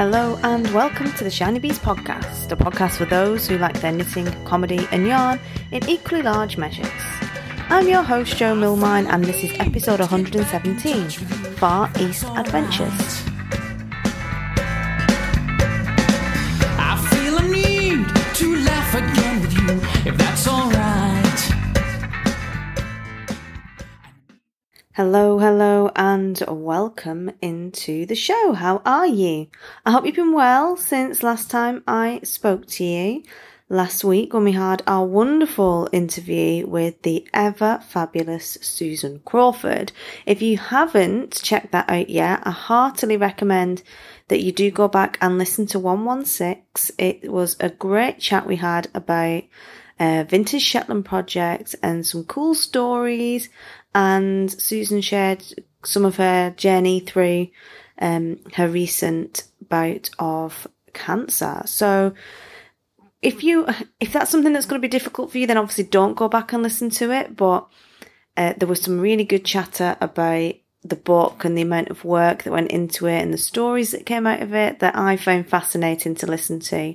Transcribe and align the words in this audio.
Hello 0.00 0.40
and 0.44 0.66
welcome 0.72 1.12
to 1.12 1.24
the 1.24 1.30
Shiny 1.30 1.58
Bees 1.58 1.78
podcast, 1.78 2.50
a 2.50 2.56
podcast 2.56 2.96
for 2.96 3.04
those 3.04 3.46
who 3.46 3.58
like 3.58 3.78
their 3.82 3.92
knitting, 3.92 4.24
comedy, 4.46 4.88
and 4.92 5.06
yarn 5.06 5.38
in 5.72 5.86
equally 5.90 6.22
large 6.22 6.56
measures. 6.56 6.88
I'm 7.68 7.86
your 7.86 8.02
host, 8.02 8.34
Joe 8.34 8.54
Milmine, 8.54 9.06
and 9.10 9.22
this 9.22 9.44
is 9.44 9.52
episode 9.58 10.00
117 10.00 11.10
Far 11.56 11.90
East 12.00 12.24
Adventures. 12.24 13.24
I 16.78 17.08
feel 17.10 17.36
a 17.36 17.42
need 17.42 18.06
to 18.36 18.56
laugh 18.56 18.94
again 18.94 19.42
with 19.42 19.52
you, 19.52 20.10
if 20.10 20.16
that's 20.16 20.48
alright. 20.48 21.09
Hello, 24.94 25.38
hello, 25.38 25.92
and 25.94 26.42
welcome 26.48 27.30
into 27.40 28.06
the 28.06 28.16
show. 28.16 28.54
How 28.54 28.82
are 28.84 29.06
you? 29.06 29.46
I 29.86 29.92
hope 29.92 30.04
you've 30.04 30.16
been 30.16 30.32
well 30.32 30.76
since 30.76 31.22
last 31.22 31.48
time 31.48 31.84
I 31.86 32.18
spoke 32.24 32.66
to 32.66 32.84
you 32.84 33.22
last 33.68 34.02
week 34.02 34.34
when 34.34 34.42
we 34.42 34.50
had 34.50 34.82
our 34.88 35.06
wonderful 35.06 35.88
interview 35.92 36.66
with 36.66 37.02
the 37.02 37.24
ever 37.32 37.80
fabulous 37.86 38.58
Susan 38.62 39.20
Crawford. 39.24 39.92
If 40.26 40.42
you 40.42 40.58
haven't 40.58 41.40
checked 41.40 41.70
that 41.70 41.88
out 41.88 42.10
yet, 42.10 42.42
I 42.42 42.50
heartily 42.50 43.16
recommend 43.16 43.84
that 44.26 44.42
you 44.42 44.50
do 44.50 44.72
go 44.72 44.88
back 44.88 45.18
and 45.20 45.38
listen 45.38 45.66
to 45.66 45.78
116. 45.78 46.96
It 46.98 47.30
was 47.30 47.56
a 47.60 47.70
great 47.70 48.18
chat 48.18 48.44
we 48.44 48.56
had 48.56 48.88
about 48.92 49.44
a 50.00 50.24
vintage 50.24 50.62
Shetland 50.62 51.04
project 51.04 51.76
and 51.82 52.06
some 52.06 52.24
cool 52.24 52.54
stories. 52.54 53.50
And 53.94 54.50
Susan 54.50 55.00
shared 55.00 55.44
some 55.84 56.04
of 56.04 56.16
her 56.16 56.50
journey 56.56 57.00
through 57.00 57.48
um, 57.98 58.38
her 58.54 58.68
recent 58.68 59.44
bout 59.68 60.10
of 60.18 60.66
cancer. 60.92 61.62
So 61.66 62.14
if 63.22 63.44
you 63.44 63.66
if 63.98 64.12
that's 64.12 64.30
something 64.30 64.52
that's 64.52 64.66
going 64.66 64.80
to 64.80 64.86
be 64.86 64.90
difficult 64.90 65.30
for 65.30 65.38
you, 65.38 65.46
then 65.46 65.58
obviously 65.58 65.84
don't 65.84 66.16
go 66.16 66.28
back 66.28 66.52
and 66.52 66.62
listen 66.62 66.90
to 66.90 67.10
it. 67.12 67.36
But 67.36 67.66
uh, 68.36 68.54
there 68.56 68.68
was 68.68 68.82
some 68.82 69.00
really 69.00 69.24
good 69.24 69.44
chatter 69.44 69.96
about 70.00 70.54
the 70.82 70.96
book 70.96 71.44
and 71.44 71.56
the 71.56 71.62
amount 71.62 71.90
of 71.90 72.04
work 72.04 72.42
that 72.42 72.52
went 72.52 72.70
into 72.70 73.06
it 73.06 73.20
and 73.20 73.34
the 73.34 73.38
stories 73.38 73.90
that 73.90 74.06
came 74.06 74.26
out 74.26 74.40
of 74.40 74.54
it 74.54 74.78
that 74.78 74.96
I 74.96 75.16
found 75.16 75.48
fascinating 75.48 76.14
to 76.16 76.26
listen 76.26 76.60
to. 76.60 76.94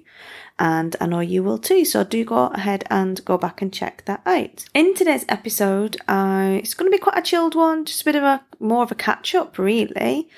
And 0.58 0.96
I 1.02 1.06
know 1.06 1.20
you 1.20 1.44
will 1.44 1.58
too. 1.58 1.84
So 1.84 2.04
do 2.04 2.24
go 2.24 2.48
ahead 2.48 2.86
and 2.90 3.24
go 3.26 3.38
back 3.38 3.62
and 3.62 3.74
check 3.74 4.04
that 4.06 4.22
out. 4.26 4.66
In 4.74 4.94
today's 4.94 5.26
episode, 5.28 5.98
uh, 6.08 6.58
it's 6.60 6.74
going 6.74 6.90
to 6.90 6.96
be 6.96 7.02
quite 7.02 7.18
a 7.18 7.22
chilled 7.22 7.56
one, 7.56 7.84
just 7.86 8.02
a 8.02 8.06
bit 8.06 8.16
of 8.16 8.24
a 8.24 8.44
more 8.60 8.84
of 8.84 8.92
a 8.92 8.96
catch 8.96 9.36
up, 9.36 9.58
really, 9.58 10.30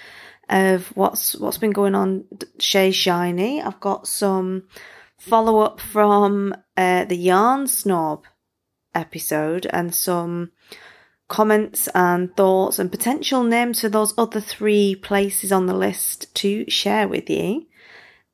of 0.49 0.87
what's 0.95 1.35
what's 1.35 1.59
been 1.59 1.71
going 1.71 1.93
on. 1.93 2.25
Chez 2.59 2.93
Shiny. 2.93 3.61
I've 3.61 3.79
got 3.79 4.07
some 4.07 4.63
follow 5.19 5.59
up 5.59 5.79
from 5.79 6.55
uh, 6.75 7.05
the 7.05 7.17
Yarn 7.17 7.67
Snob 7.67 8.25
episode 8.95 9.67
and 9.71 9.93
some 9.93 10.51
comments 11.27 11.87
and 11.93 12.35
thoughts 12.35 12.79
and 12.79 12.91
potential 12.91 13.43
names 13.43 13.81
for 13.81 13.89
those 13.89 14.13
other 14.17 14.39
three 14.39 14.95
places 14.95 15.51
on 15.51 15.65
the 15.65 15.73
list 15.73 16.33
to 16.35 16.69
share 16.69 17.07
with 17.07 17.29
you. 17.29 17.65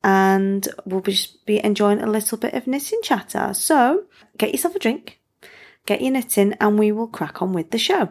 And 0.04 0.68
we'll 0.84 1.00
just 1.00 1.46
be 1.46 1.64
enjoying 1.64 2.02
a 2.02 2.06
little 2.06 2.38
bit 2.38 2.52
of 2.52 2.66
knitting 2.66 3.00
chatter. 3.02 3.54
So 3.54 4.04
get 4.38 4.52
yourself 4.52 4.76
a 4.76 4.78
drink, 4.78 5.20
get 5.86 6.02
your 6.02 6.12
knitting, 6.12 6.52
and 6.60 6.78
we 6.78 6.92
will 6.92 7.08
crack 7.08 7.40
on 7.40 7.54
with 7.54 7.70
the 7.70 7.78
show. 7.78 8.10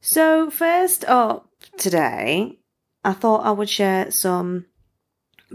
So, 0.00 0.50
first 0.50 1.04
up 1.04 1.50
today, 1.76 2.58
I 3.04 3.12
thought 3.12 3.44
I 3.44 3.50
would 3.50 3.68
share 3.68 4.10
some 4.10 4.66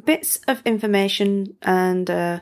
bits 0.06 0.40
of 0.48 0.62
information 0.66 1.58
and 1.62 2.10
uh, 2.10 2.40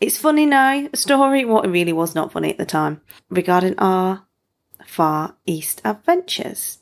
it's 0.00 0.16
funny 0.16 0.46
now, 0.46 0.88
a 0.92 0.96
story, 0.96 1.44
what 1.44 1.68
really 1.68 1.92
was 1.92 2.14
not 2.14 2.32
funny 2.32 2.50
at 2.50 2.58
the 2.58 2.64
time, 2.64 3.02
regarding 3.28 3.78
our 3.78 4.26
Far 4.86 5.36
East 5.46 5.80
adventures. 5.84 6.78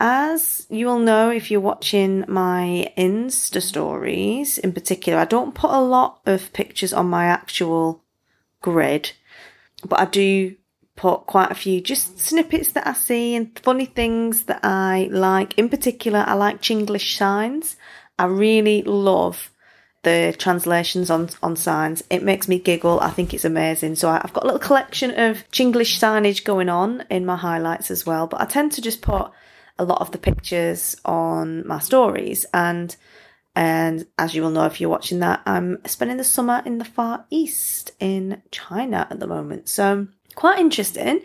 As 0.00 0.66
you 0.68 0.86
will 0.86 0.98
know 0.98 1.30
if 1.30 1.50
you're 1.50 1.60
watching 1.60 2.24
my 2.26 2.92
Insta 2.98 3.62
stories 3.62 4.58
in 4.58 4.72
particular, 4.72 5.20
I 5.20 5.24
don't 5.24 5.54
put 5.54 5.70
a 5.70 5.80
lot 5.80 6.20
of 6.26 6.52
pictures 6.52 6.92
on 6.92 7.06
my 7.06 7.26
actual 7.26 8.02
grid, 8.60 9.12
but 9.84 10.00
I 10.00 10.06
do 10.06 10.56
put 10.96 11.26
quite 11.26 11.52
a 11.52 11.54
few 11.54 11.80
just 11.80 12.18
snippets 12.18 12.72
that 12.72 12.86
I 12.86 12.94
see 12.94 13.36
and 13.36 13.56
funny 13.60 13.86
things 13.86 14.44
that 14.44 14.60
I 14.64 15.08
like. 15.12 15.56
In 15.56 15.68
particular, 15.68 16.24
I 16.26 16.34
like 16.34 16.60
Chinglish 16.60 17.16
signs. 17.16 17.76
I 18.18 18.24
really 18.24 18.82
love 18.82 19.51
the 20.02 20.34
translations 20.36 21.10
on, 21.10 21.30
on 21.42 21.56
signs. 21.56 22.02
It 22.10 22.22
makes 22.22 22.48
me 22.48 22.58
giggle. 22.58 23.00
I 23.00 23.10
think 23.10 23.32
it's 23.32 23.44
amazing. 23.44 23.94
So 23.94 24.08
I've 24.08 24.32
got 24.32 24.42
a 24.42 24.46
little 24.46 24.60
collection 24.60 25.10
of 25.12 25.48
Chinglish 25.50 25.98
signage 25.98 26.44
going 26.44 26.68
on 26.68 27.04
in 27.08 27.24
my 27.24 27.36
highlights 27.36 27.90
as 27.90 28.04
well, 28.04 28.26
but 28.26 28.40
I 28.40 28.46
tend 28.46 28.72
to 28.72 28.82
just 28.82 29.02
put 29.02 29.30
a 29.78 29.84
lot 29.84 30.00
of 30.00 30.10
the 30.10 30.18
pictures 30.18 30.96
on 31.04 31.66
my 31.66 31.78
stories 31.78 32.44
and 32.52 32.94
and 33.54 34.06
as 34.18 34.34
you 34.34 34.42
will 34.42 34.50
know 34.50 34.64
if 34.64 34.80
you're 34.80 34.88
watching 34.88 35.18
that, 35.18 35.42
I'm 35.44 35.78
spending 35.84 36.16
the 36.16 36.24
summer 36.24 36.62
in 36.64 36.78
the 36.78 36.86
Far 36.86 37.26
East 37.28 37.90
in 38.00 38.40
China 38.50 39.06
at 39.10 39.20
the 39.20 39.26
moment. 39.26 39.68
So 39.68 40.06
quite 40.34 40.58
interesting. 40.58 41.20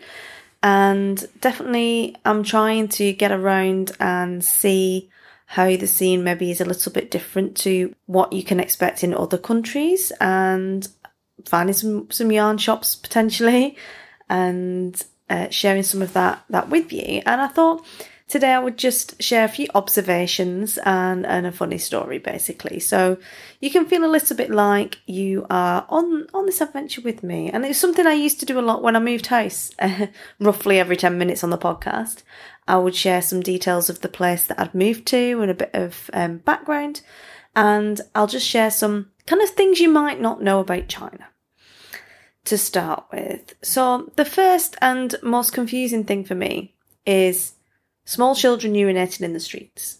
And 0.62 1.26
definitely 1.40 2.16
I'm 2.26 2.42
trying 2.42 2.88
to 2.88 3.14
get 3.14 3.32
around 3.32 3.92
and 3.98 4.44
see 4.44 5.08
how 5.50 5.74
the 5.76 5.86
scene 5.86 6.22
maybe 6.22 6.50
is 6.50 6.60
a 6.60 6.64
little 6.66 6.92
bit 6.92 7.10
different 7.10 7.56
to 7.56 7.94
what 8.04 8.34
you 8.34 8.44
can 8.44 8.60
expect 8.60 9.02
in 9.02 9.14
other 9.14 9.38
countries 9.38 10.12
and 10.20 10.86
finding 11.46 11.72
some, 11.72 12.10
some 12.10 12.30
yarn 12.30 12.58
shops 12.58 12.94
potentially 12.94 13.74
and 14.28 15.02
uh, 15.30 15.48
sharing 15.48 15.82
some 15.82 16.02
of 16.02 16.12
that, 16.12 16.44
that 16.50 16.68
with 16.68 16.92
you. 16.92 17.22
And 17.24 17.40
I 17.40 17.48
thought 17.48 17.82
today 18.28 18.52
I 18.52 18.58
would 18.58 18.76
just 18.76 19.22
share 19.22 19.46
a 19.46 19.48
few 19.48 19.68
observations 19.74 20.76
and, 20.84 21.24
and 21.24 21.46
a 21.46 21.52
funny 21.52 21.78
story 21.78 22.18
basically. 22.18 22.78
So 22.78 23.16
you 23.58 23.70
can 23.70 23.86
feel 23.86 24.04
a 24.04 24.06
little 24.06 24.36
bit 24.36 24.50
like 24.50 24.98
you 25.06 25.46
are 25.48 25.86
on, 25.88 26.26
on 26.34 26.44
this 26.44 26.60
adventure 26.60 27.00
with 27.00 27.22
me. 27.22 27.50
And 27.50 27.64
it's 27.64 27.78
something 27.78 28.06
I 28.06 28.12
used 28.12 28.38
to 28.40 28.46
do 28.46 28.60
a 28.60 28.60
lot 28.60 28.82
when 28.82 28.96
I 28.96 29.00
moved 29.00 29.28
house, 29.28 29.70
roughly 30.38 30.78
every 30.78 30.98
10 30.98 31.16
minutes 31.16 31.42
on 31.42 31.48
the 31.48 31.56
podcast. 31.56 32.22
I 32.68 32.76
would 32.76 32.94
share 32.94 33.22
some 33.22 33.40
details 33.40 33.88
of 33.88 34.00
the 34.02 34.08
place 34.08 34.46
that 34.46 34.60
I'd 34.60 34.74
moved 34.74 35.06
to 35.06 35.40
and 35.40 35.50
a 35.50 35.54
bit 35.54 35.70
of 35.72 36.10
um, 36.12 36.38
background. 36.38 37.00
And 37.56 38.00
I'll 38.14 38.26
just 38.26 38.46
share 38.46 38.70
some 38.70 39.10
kind 39.26 39.42
of 39.42 39.48
things 39.50 39.80
you 39.80 39.88
might 39.88 40.20
not 40.20 40.42
know 40.42 40.60
about 40.60 40.88
China 40.88 41.28
to 42.44 42.58
start 42.58 43.06
with. 43.12 43.54
So, 43.62 44.12
the 44.16 44.24
first 44.24 44.76
and 44.80 45.14
most 45.22 45.52
confusing 45.52 46.04
thing 46.04 46.24
for 46.24 46.34
me 46.34 46.74
is 47.04 47.54
small 48.04 48.34
children 48.34 48.74
urinating 48.74 49.22
in 49.22 49.32
the 49.32 49.40
streets. 49.40 49.98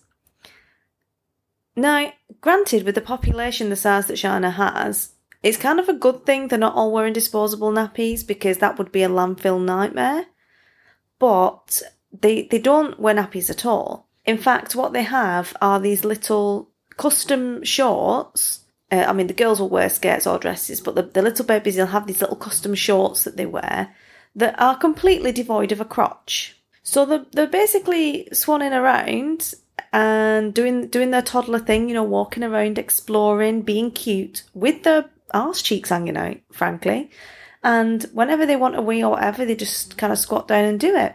Now, 1.75 2.13
granted, 2.41 2.85
with 2.85 2.95
the 2.95 3.01
population 3.01 3.71
the 3.71 3.77
size 3.77 4.07
that 4.07 4.17
China 4.17 4.51
has, 4.51 5.13
it's 5.43 5.57
kind 5.57 5.79
of 5.79 5.89
a 5.89 5.95
good 5.95 6.27
thing 6.27 6.49
they're 6.49 6.59
not 6.59 6.75
all 6.75 6.93
wearing 6.93 7.13
disposable 7.13 7.71
nappies 7.71 8.27
because 8.27 8.59
that 8.59 8.79
would 8.79 8.91
be 8.91 9.03
a 9.03 9.09
landfill 9.09 9.63
nightmare. 9.65 10.27
But 11.19 11.83
they 12.13 12.43
they 12.43 12.59
don't 12.59 12.99
wear 12.99 13.15
nappies 13.15 13.51
at 13.51 13.67
all. 13.67 14.07
In 14.25 14.39
fact, 14.39 14.75
what 14.75 14.93
they 14.93 15.05
have 15.05 15.57
are 15.61 15.81
these 15.81 16.05
little 16.05 16.69
custom 16.97 17.65
shorts. 17.65 18.61
Uh, 18.91 19.05
I 19.07 19.13
mean, 19.13 19.27
the 19.27 19.35
girls 19.35 19.61
will 19.61 19.69
wear 19.69 19.89
skirts 19.89 20.27
or 20.27 20.39
dresses, 20.39 20.81
but 20.81 20.95
the, 20.95 21.03
the 21.03 21.23
little 21.23 21.45
babies 21.45 21.77
they'll 21.77 21.87
have 21.87 22.07
these 22.07 22.21
little 22.21 22.37
custom 22.37 22.75
shorts 22.75 23.25
that 23.25 23.37
they 23.37 23.47
wear 23.47 23.95
that 24.35 24.59
are 24.61 24.77
completely 24.77 25.33
devoid 25.33 25.73
of 25.73 25.81
a 25.81 25.85
crotch. 25.85 26.57
So 26.83 27.05
they're, 27.05 27.27
they're 27.33 27.47
basically 27.47 28.29
swanning 28.33 28.73
around 28.73 29.55
and 29.93 30.55
doing 30.55 30.89
doing 30.89 31.11
their 31.11 31.23
toddler 31.23 31.59
thing, 31.59 31.89
you 31.89 31.95
know, 31.95 32.03
walking 32.05 32.45
around, 32.45 32.79
exploring, 32.79 33.63
being 33.63 33.91
cute 33.91 34.43
with 34.55 34.83
their 34.83 35.05
arse 35.33 35.63
cheeks 35.63 35.91
hanging 35.91 36.17
out, 36.17 36.39
frankly. 36.53 37.11
And 37.63 38.03
whenever 38.13 38.47
they 38.47 38.57
want 38.57 38.77
a 38.77 38.83
wee 38.83 39.03
or 39.03 39.13
whatever, 39.13 39.45
they 39.45 39.57
just 39.57 39.99
kind 39.99 40.13
of 40.13 40.19
squat 40.19 40.49
down 40.49 40.65
and 40.65 40.81
do 40.81 40.95
it. 40.95 41.15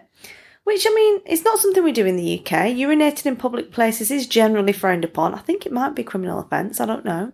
Which, 0.63 0.85
I 0.87 0.93
mean, 0.95 1.21
it's 1.25 1.43
not 1.43 1.59
something 1.59 1.83
we 1.83 1.91
do 1.91 2.05
in 2.05 2.15
the 2.15 2.39
UK. 2.39 2.71
Urinating 2.71 3.25
in 3.25 3.35
public 3.35 3.71
places 3.71 4.09
is 4.09 4.27
generally 4.27 4.71
frowned 4.71 5.03
upon. 5.03 5.33
I 5.33 5.39
think 5.39 5.65
it 5.65 5.73
might 5.73 5.93
be 5.93 6.03
a 6.03 6.05
criminal 6.05 6.39
offence, 6.39 6.79
I 6.79 6.85
don't 6.85 7.03
know. 7.03 7.33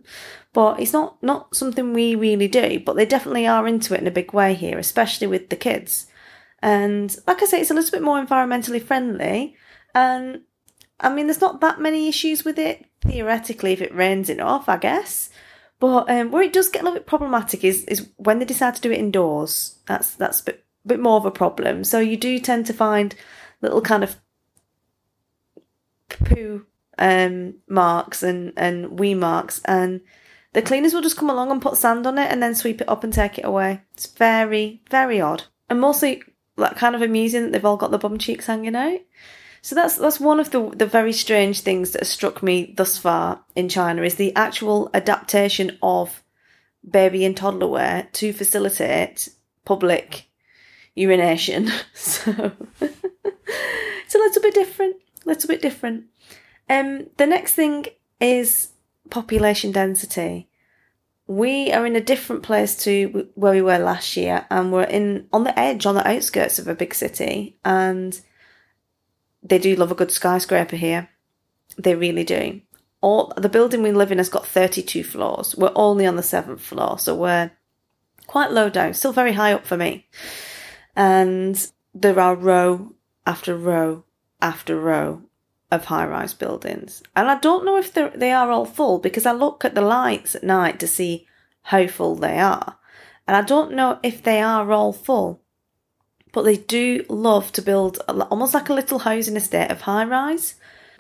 But 0.52 0.80
it's 0.80 0.94
not, 0.94 1.22
not 1.22 1.56
something 1.56 1.94
we 1.94 2.16
really 2.16 2.48
do, 2.48 2.80
but 2.80 2.96
they 2.96 3.06
definitely 3.06 3.46
are 3.46 3.68
into 3.68 3.94
it 3.94 4.02
in 4.02 4.08
a 4.08 4.12
big 4.12 4.34
way 4.34 4.56
here, 4.56 4.80
especially 4.80 5.28
with 5.28 5.50
the 5.50 5.56
kids. 5.56 6.08
And 6.62 7.16
like 7.28 7.44
I 7.44 7.46
say, 7.46 7.62
it's 7.62 7.70
a 7.70 7.76
little 7.76 7.92
bit 7.92 8.02
more 8.02 8.24
environmentally 8.24 8.82
friendly. 8.82 9.56
And 9.94 10.42
I 11.00 11.14
mean, 11.14 11.28
there's 11.28 11.42
not 11.42 11.62
that 11.62 11.80
many 11.80 12.08
issues 12.08 12.44
with 12.44 12.58
it, 12.58 12.86
theoretically, 13.02 13.74
if 13.74 13.82
it 13.82 13.94
rains 13.94 14.30
enough, 14.30 14.68
I 14.68 14.78
guess. 14.78 15.30
But 15.80 16.10
um, 16.10 16.32
where 16.32 16.42
it 16.44 16.52
does 16.52 16.70
get 16.70 16.82
a 16.82 16.86
little 16.86 17.00
bit 17.00 17.08
problematic 17.08 17.64
is, 17.64 17.86
is 17.86 18.10
when 18.18 18.40
they 18.40 18.46
decide 18.46 18.76
to 18.76 18.82
do 18.82 18.92
it 18.92 18.98
indoors. 18.98 19.78
That's, 19.86 20.16
that's 20.16 20.42
a 20.42 20.46
bit 20.46 20.66
bit 20.86 21.00
more 21.00 21.18
of 21.18 21.26
a 21.26 21.32
problem. 21.32 21.84
So 21.84 22.00
you 22.00 22.18
do 22.18 22.40
tend 22.40 22.66
to 22.68 22.74
find 22.74 23.16
little 23.62 23.82
kind 23.82 24.04
of 24.04 24.18
poo 26.10 26.66
um, 26.98 27.56
marks 27.68 28.24
and, 28.24 28.54
and 28.58 29.00
wee 29.00 29.14
marks, 29.14 29.62
and 29.66 30.02
the 30.54 30.62
cleaners 30.62 30.94
will 30.94 31.02
just 31.02 31.18
come 31.18 31.30
along 31.30 31.52
and 31.52 31.62
put 31.62 31.78
sand 31.78 32.08
on 32.08 32.18
it 32.18 32.32
and 32.32 32.42
then 32.42 32.56
sweep 32.56 32.82
it 32.82 32.90
up 32.90 33.04
and 33.04 33.14
take 33.14 33.38
it 33.38 33.46
away. 33.46 33.82
It's 33.94 34.08
very, 34.08 34.82
very 34.90 35.22
odd. 35.22 35.44
And 35.70 35.80
mostly 35.80 36.24
like 36.58 36.76
kind 36.76 36.96
of 36.96 37.02
amusing 37.02 37.44
that 37.44 37.52
they've 37.52 37.66
all 37.66 37.78
got 37.78 37.92
the 37.92 37.98
bum 37.98 38.18
cheeks 38.18 38.48
hanging 38.48 38.76
out. 38.76 39.00
So 39.62 39.76
that's 39.76 39.98
that's 39.98 40.20
one 40.20 40.40
of 40.40 40.52
the 40.52 40.70
the 40.70 40.86
very 40.86 41.14
strange 41.14 41.62
things 41.62 41.92
that 41.92 42.02
has 42.02 42.10
struck 42.10 42.42
me 42.42 42.74
thus 42.78 42.98
far 42.98 43.44
in 43.56 43.70
China 43.70 44.04
is 44.04 44.16
the 44.16 44.36
actual 44.36 44.90
adaptation 44.94 45.78
of 45.82 46.24
baby 46.90 47.26
and 47.26 47.36
toddler 47.36 47.68
wear 47.68 48.08
to 48.14 48.32
facilitate 48.32 49.30
public 49.66 50.29
urination. 50.96 51.70
So 52.10 52.52
it's 54.06 54.16
a 54.16 54.18
little 54.18 54.42
bit 54.42 54.56
different. 54.56 54.96
A 55.26 55.30
little 55.30 55.48
bit 55.48 55.62
different. 55.62 56.06
Um, 56.68 57.08
the 57.18 57.28
next 57.28 57.54
thing 57.54 57.86
is 58.20 58.70
population 59.10 59.72
density. 59.72 60.50
We 61.28 61.72
are 61.72 61.86
in 61.86 61.96
a 61.96 62.02
different 62.02 62.42
place 62.42 62.76
to 62.84 63.30
where 63.36 63.54
we 63.54 63.62
were 63.62 63.78
last 63.78 64.18
year, 64.18 64.48
and 64.50 64.72
we're 64.72 64.84
in 64.84 65.28
on 65.32 65.44
the 65.44 65.58
edge, 65.58 65.86
on 65.86 65.94
the 65.94 66.08
outskirts 66.08 66.58
of 66.58 66.68
a 66.68 66.74
big 66.74 66.96
city, 66.96 67.60
and 67.64 68.20
they 69.44 69.60
do 69.60 69.76
love 69.76 69.92
a 69.92 69.96
good 69.96 70.12
skyscraper 70.12 70.76
here. 70.76 71.10
They 71.78 71.94
really 71.94 72.24
do. 72.24 72.62
All 73.02 73.32
the 73.38 73.48
building 73.48 73.84
we 73.84 73.92
live 73.92 74.12
in 74.12 74.18
has 74.18 74.30
got 74.30 74.48
32 74.48 75.04
floors. 75.04 75.56
We're 75.56 75.72
only 75.76 76.08
on 76.08 76.16
the 76.16 76.24
seventh 76.24 76.62
floor, 76.62 76.98
so 76.98 77.16
we're 77.16 77.52
quite 78.26 78.52
low 78.52 78.70
down, 78.70 78.96
still 78.96 79.14
very 79.14 79.34
high 79.34 79.54
up 79.54 79.68
for 79.68 79.78
me. 79.78 80.08
And 81.00 81.72
there 81.96 82.20
are 82.20 82.36
row 82.36 82.94
after 83.26 83.56
row 83.56 84.04
after 84.42 84.78
row 84.78 85.22
of 85.72 85.86
high 85.86 86.06
rise 86.06 86.34
buildings. 86.34 87.02
And 87.16 87.32
I 87.32 87.40
don't 87.40 87.64
know 87.64 87.78
if 87.78 87.94
they 87.94 88.34
are 88.34 88.52
all 88.52 88.66
full 88.66 89.00
because 89.00 89.26
I 89.26 89.32
look 89.32 89.64
at 89.64 89.76
the 89.76 89.82
lights 89.82 90.36
at 90.36 90.44
night 90.44 90.78
to 90.82 90.88
see 90.88 91.26
how 91.62 91.88
full 91.88 92.16
they 92.16 92.38
are. 92.38 92.76
And 93.26 93.38
I 93.38 93.44
don't 93.44 93.76
know 93.76 94.00
if 94.04 94.22
they 94.22 94.42
are 94.42 94.70
all 94.74 94.92
full. 94.92 95.42
But 96.34 96.42
they 96.42 96.58
do 96.58 97.06
love 97.08 97.54
to 97.54 97.62
build 97.62 98.00
almost 98.10 98.54
like 98.54 98.68
a 98.68 98.74
little 98.74 99.00
housing 99.00 99.38
estate 99.38 99.72
of 99.72 99.80
high 99.80 100.04
rise. 100.04 100.56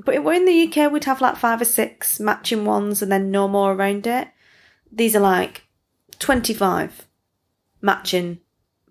But 0.05 0.15
if 0.15 0.23
we're 0.23 0.33
in 0.35 0.45
the 0.45 0.63
UK, 0.63 0.89
we'd 0.89 1.03
have 1.03 1.19
like 1.19 1.35
five 1.35 1.59
or 1.59 1.65
six 1.65 2.21
matching 2.21 2.63
ones 2.63 3.01
and 3.01 3.11
then 3.11 3.31
no 3.31 3.49
more 3.49 3.73
around 3.73 4.07
it. 4.07 4.29
These 4.93 5.17
are 5.17 5.19
like 5.19 5.63
25 6.19 7.05
matching 7.81 8.39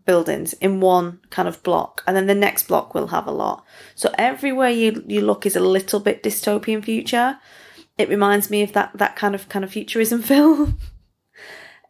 buildings 0.08 0.54
in 0.54 0.80
one 0.80 1.20
kind 1.28 1.46
of 1.46 1.62
block, 1.62 2.02
and 2.06 2.16
then 2.16 2.26
the 2.26 2.34
next 2.34 2.66
block 2.66 2.94
will 2.94 3.08
have 3.08 3.26
a 3.26 3.30
lot. 3.30 3.62
So 3.94 4.10
everywhere 4.16 4.70
you 4.70 5.04
you 5.06 5.20
look 5.20 5.44
is 5.44 5.54
a 5.54 5.60
little 5.60 6.00
bit 6.00 6.22
dystopian 6.22 6.82
future. 6.82 7.38
It 7.98 8.08
reminds 8.08 8.48
me 8.48 8.62
of 8.62 8.72
that 8.72 8.90
that 8.94 9.16
kind 9.16 9.34
of 9.34 9.50
kind 9.50 9.66
of 9.66 9.70
futurism 9.70 10.22
film. 10.30 10.78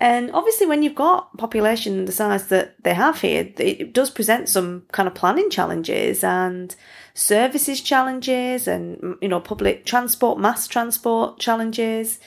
and 0.00 0.32
obviously, 0.32 0.66
when 0.66 0.82
you've 0.82 0.96
got 0.96 1.38
population 1.38 2.06
the 2.06 2.12
size 2.12 2.48
that 2.48 2.74
they 2.82 2.94
have 2.94 3.20
here, 3.20 3.52
it 3.56 3.92
does 3.92 4.10
present 4.10 4.48
some 4.48 4.82
kind 4.90 5.06
of 5.06 5.14
planning 5.14 5.48
challenges 5.48 6.24
and 6.24 6.74
services 7.14 7.80
challenges, 7.80 8.66
and 8.66 9.16
you 9.22 9.28
know 9.28 9.38
public 9.38 9.86
transport, 9.86 10.40
mass 10.40 10.66
transport 10.66 11.38
challenges. 11.38 12.18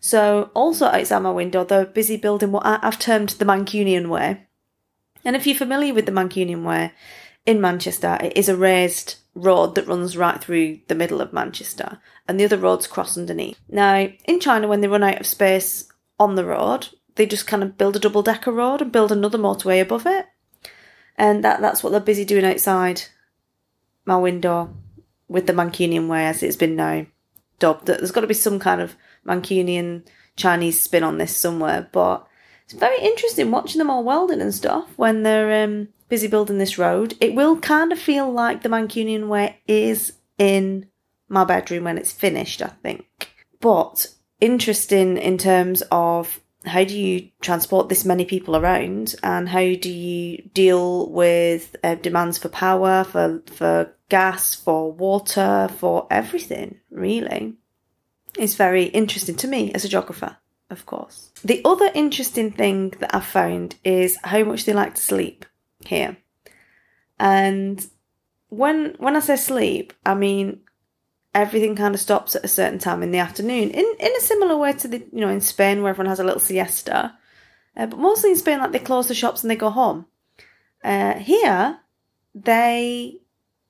So 0.00 0.50
also 0.54 0.86
outside 0.86 1.20
my 1.20 1.30
window, 1.30 1.64
they're 1.64 1.86
busy 1.86 2.16
building 2.16 2.50
what 2.50 2.66
I've 2.66 2.98
termed 2.98 3.30
the 3.30 3.44
Mancunian 3.44 4.08
way 4.08 4.45
and 5.26 5.36
if 5.36 5.46
you're 5.46 5.56
familiar 5.56 5.92
with 5.92 6.06
the 6.06 6.12
Mancunian 6.12 6.62
Way 6.62 6.92
in 7.44 7.60
Manchester, 7.60 8.16
it 8.22 8.36
is 8.36 8.48
a 8.48 8.56
raised 8.56 9.16
road 9.34 9.74
that 9.74 9.86
runs 9.86 10.16
right 10.16 10.42
through 10.42 10.78
the 10.88 10.94
middle 10.94 11.20
of 11.20 11.32
Manchester, 11.32 11.98
and 12.26 12.38
the 12.38 12.44
other 12.44 12.56
roads 12.56 12.86
cross 12.86 13.18
underneath. 13.18 13.58
Now, 13.68 14.08
in 14.24 14.40
China, 14.40 14.68
when 14.68 14.80
they 14.80 14.88
run 14.88 15.02
out 15.02 15.20
of 15.20 15.26
space 15.26 15.88
on 16.18 16.36
the 16.36 16.44
road, 16.44 16.88
they 17.16 17.26
just 17.26 17.46
kind 17.46 17.62
of 17.62 17.76
build 17.76 17.96
a 17.96 17.98
double 17.98 18.22
decker 18.22 18.52
road 18.52 18.80
and 18.80 18.92
build 18.92 19.10
another 19.10 19.36
motorway 19.36 19.80
above 19.80 20.06
it. 20.06 20.26
And 21.16 21.42
that, 21.44 21.60
that's 21.60 21.82
what 21.82 21.90
they're 21.90 22.00
busy 22.00 22.24
doing 22.24 22.44
outside 22.44 23.02
my 24.04 24.16
window 24.16 24.74
with 25.28 25.46
the 25.46 25.52
Mancunian 25.52 26.06
Way, 26.08 26.26
as 26.26 26.42
it's 26.42 26.56
been 26.56 26.76
now 26.76 27.06
dubbed. 27.58 27.86
There's 27.86 28.12
got 28.12 28.20
to 28.20 28.26
be 28.26 28.34
some 28.34 28.58
kind 28.58 28.80
of 28.80 28.94
Mancunian 29.26 30.06
Chinese 30.36 30.80
spin 30.80 31.02
on 31.02 31.18
this 31.18 31.36
somewhere, 31.36 31.88
but 31.90 32.26
it's 32.66 32.74
very 32.74 33.00
interesting 33.00 33.52
watching 33.52 33.78
them 33.78 33.90
all 33.90 34.02
welding 34.02 34.40
and 34.40 34.52
stuff 34.52 34.88
when 34.96 35.22
they're 35.22 35.62
um, 35.62 35.88
busy 36.08 36.26
building 36.26 36.58
this 36.58 36.78
road. 36.78 37.14
It 37.20 37.32
will 37.32 37.60
kind 37.60 37.92
of 37.92 37.98
feel 37.98 38.30
like 38.30 38.62
the 38.62 38.68
Mancunian 38.68 39.28
way 39.28 39.60
is 39.68 40.14
in 40.36 40.88
my 41.28 41.44
bedroom 41.44 41.84
when 41.84 41.96
it's 41.96 42.10
finished, 42.10 42.62
I 42.62 42.72
think. 42.82 43.06
But 43.60 44.08
interesting 44.40 45.16
in 45.16 45.38
terms 45.38 45.84
of 45.92 46.40
how 46.64 46.82
do 46.82 46.98
you 46.98 47.28
transport 47.40 47.88
this 47.88 48.04
many 48.04 48.24
people 48.24 48.56
around 48.56 49.14
and 49.22 49.48
how 49.48 49.60
do 49.60 49.88
you 49.88 50.42
deal 50.52 51.08
with 51.08 51.76
uh, 51.84 51.94
demands 51.94 52.36
for 52.36 52.48
power, 52.48 53.04
for, 53.04 53.42
for 53.46 53.94
gas, 54.08 54.56
for 54.56 54.90
water, 54.90 55.68
for 55.78 56.08
everything, 56.10 56.80
really. 56.90 57.54
It's 58.36 58.56
very 58.56 58.86
interesting 58.86 59.36
to 59.36 59.46
me 59.46 59.72
as 59.72 59.84
a 59.84 59.88
geographer 59.88 60.38
of 60.70 60.86
course. 60.86 61.30
The 61.44 61.62
other 61.64 61.90
interesting 61.94 62.50
thing 62.50 62.90
that 63.00 63.14
I've 63.14 63.24
found 63.24 63.76
is 63.84 64.18
how 64.24 64.44
much 64.44 64.64
they 64.64 64.72
like 64.72 64.94
to 64.96 65.02
sleep 65.02 65.44
here. 65.84 66.16
And 67.18 67.84
when 68.48 68.96
when 68.98 69.16
I 69.16 69.20
say 69.20 69.36
sleep, 69.36 69.92
I 70.04 70.14
mean 70.14 70.60
everything 71.34 71.76
kind 71.76 71.94
of 71.94 72.00
stops 72.00 72.34
at 72.34 72.44
a 72.44 72.48
certain 72.48 72.78
time 72.78 73.02
in 73.02 73.10
the 73.10 73.18
afternoon. 73.18 73.70
In 73.70 73.86
in 73.98 74.16
a 74.16 74.20
similar 74.20 74.56
way 74.56 74.72
to 74.72 74.88
the 74.88 74.98
you 75.12 75.20
know 75.20 75.28
in 75.28 75.40
Spain 75.40 75.82
where 75.82 75.90
everyone 75.90 76.10
has 76.10 76.20
a 76.20 76.24
little 76.24 76.40
siesta, 76.40 77.16
uh, 77.76 77.86
but 77.86 77.98
mostly 77.98 78.30
in 78.30 78.36
Spain 78.36 78.58
like 78.58 78.72
they 78.72 78.78
close 78.78 79.08
the 79.08 79.14
shops 79.14 79.42
and 79.42 79.50
they 79.50 79.56
go 79.56 79.70
home. 79.70 80.06
Uh, 80.82 81.14
here, 81.14 81.78
they 82.34 83.18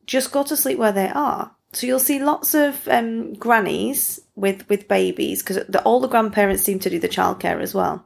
just 0.06 0.32
go 0.32 0.42
to 0.44 0.56
sleep 0.56 0.78
where 0.78 0.92
they 0.92 1.08
are. 1.08 1.55
So 1.76 1.86
you'll 1.86 1.98
see 1.98 2.18
lots 2.18 2.54
of 2.54 2.88
um, 2.88 3.34
grannies 3.34 4.18
with 4.34 4.66
with 4.66 4.88
babies 4.88 5.42
because 5.42 5.58
all 5.84 6.00
the 6.00 6.08
grandparents 6.08 6.62
seem 6.62 6.78
to 6.78 6.88
do 6.88 6.98
the 6.98 7.06
childcare 7.06 7.60
as 7.60 7.74
well. 7.74 8.02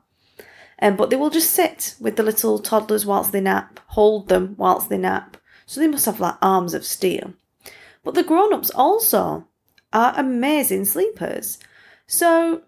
Um, 0.83 0.97
but 0.97 1.09
they 1.09 1.15
will 1.15 1.31
just 1.31 1.53
sit 1.53 1.95
with 2.01 2.17
the 2.17 2.25
little 2.25 2.59
toddlers 2.59 3.07
whilst 3.07 3.31
they 3.31 3.41
nap, 3.41 3.79
hold 3.87 4.27
them 4.27 4.57
whilst 4.59 4.89
they 4.89 4.99
nap. 4.99 5.37
So 5.67 5.81
they 5.81 5.87
must 5.87 6.07
have 6.07 6.19
like 6.19 6.35
arms 6.43 6.75
of 6.75 6.85
steel. 6.85 7.33
But 8.03 8.15
the 8.15 8.25
grown 8.25 8.53
ups 8.53 8.73
also 8.75 9.47
are 9.93 10.15
amazing 10.17 10.85
sleepers. 10.85 11.61
So 12.09 12.63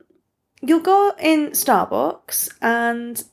you'll 0.61 0.79
go 0.79 1.15
in 1.19 1.51
Starbucks 1.51 2.49
and 2.63 3.25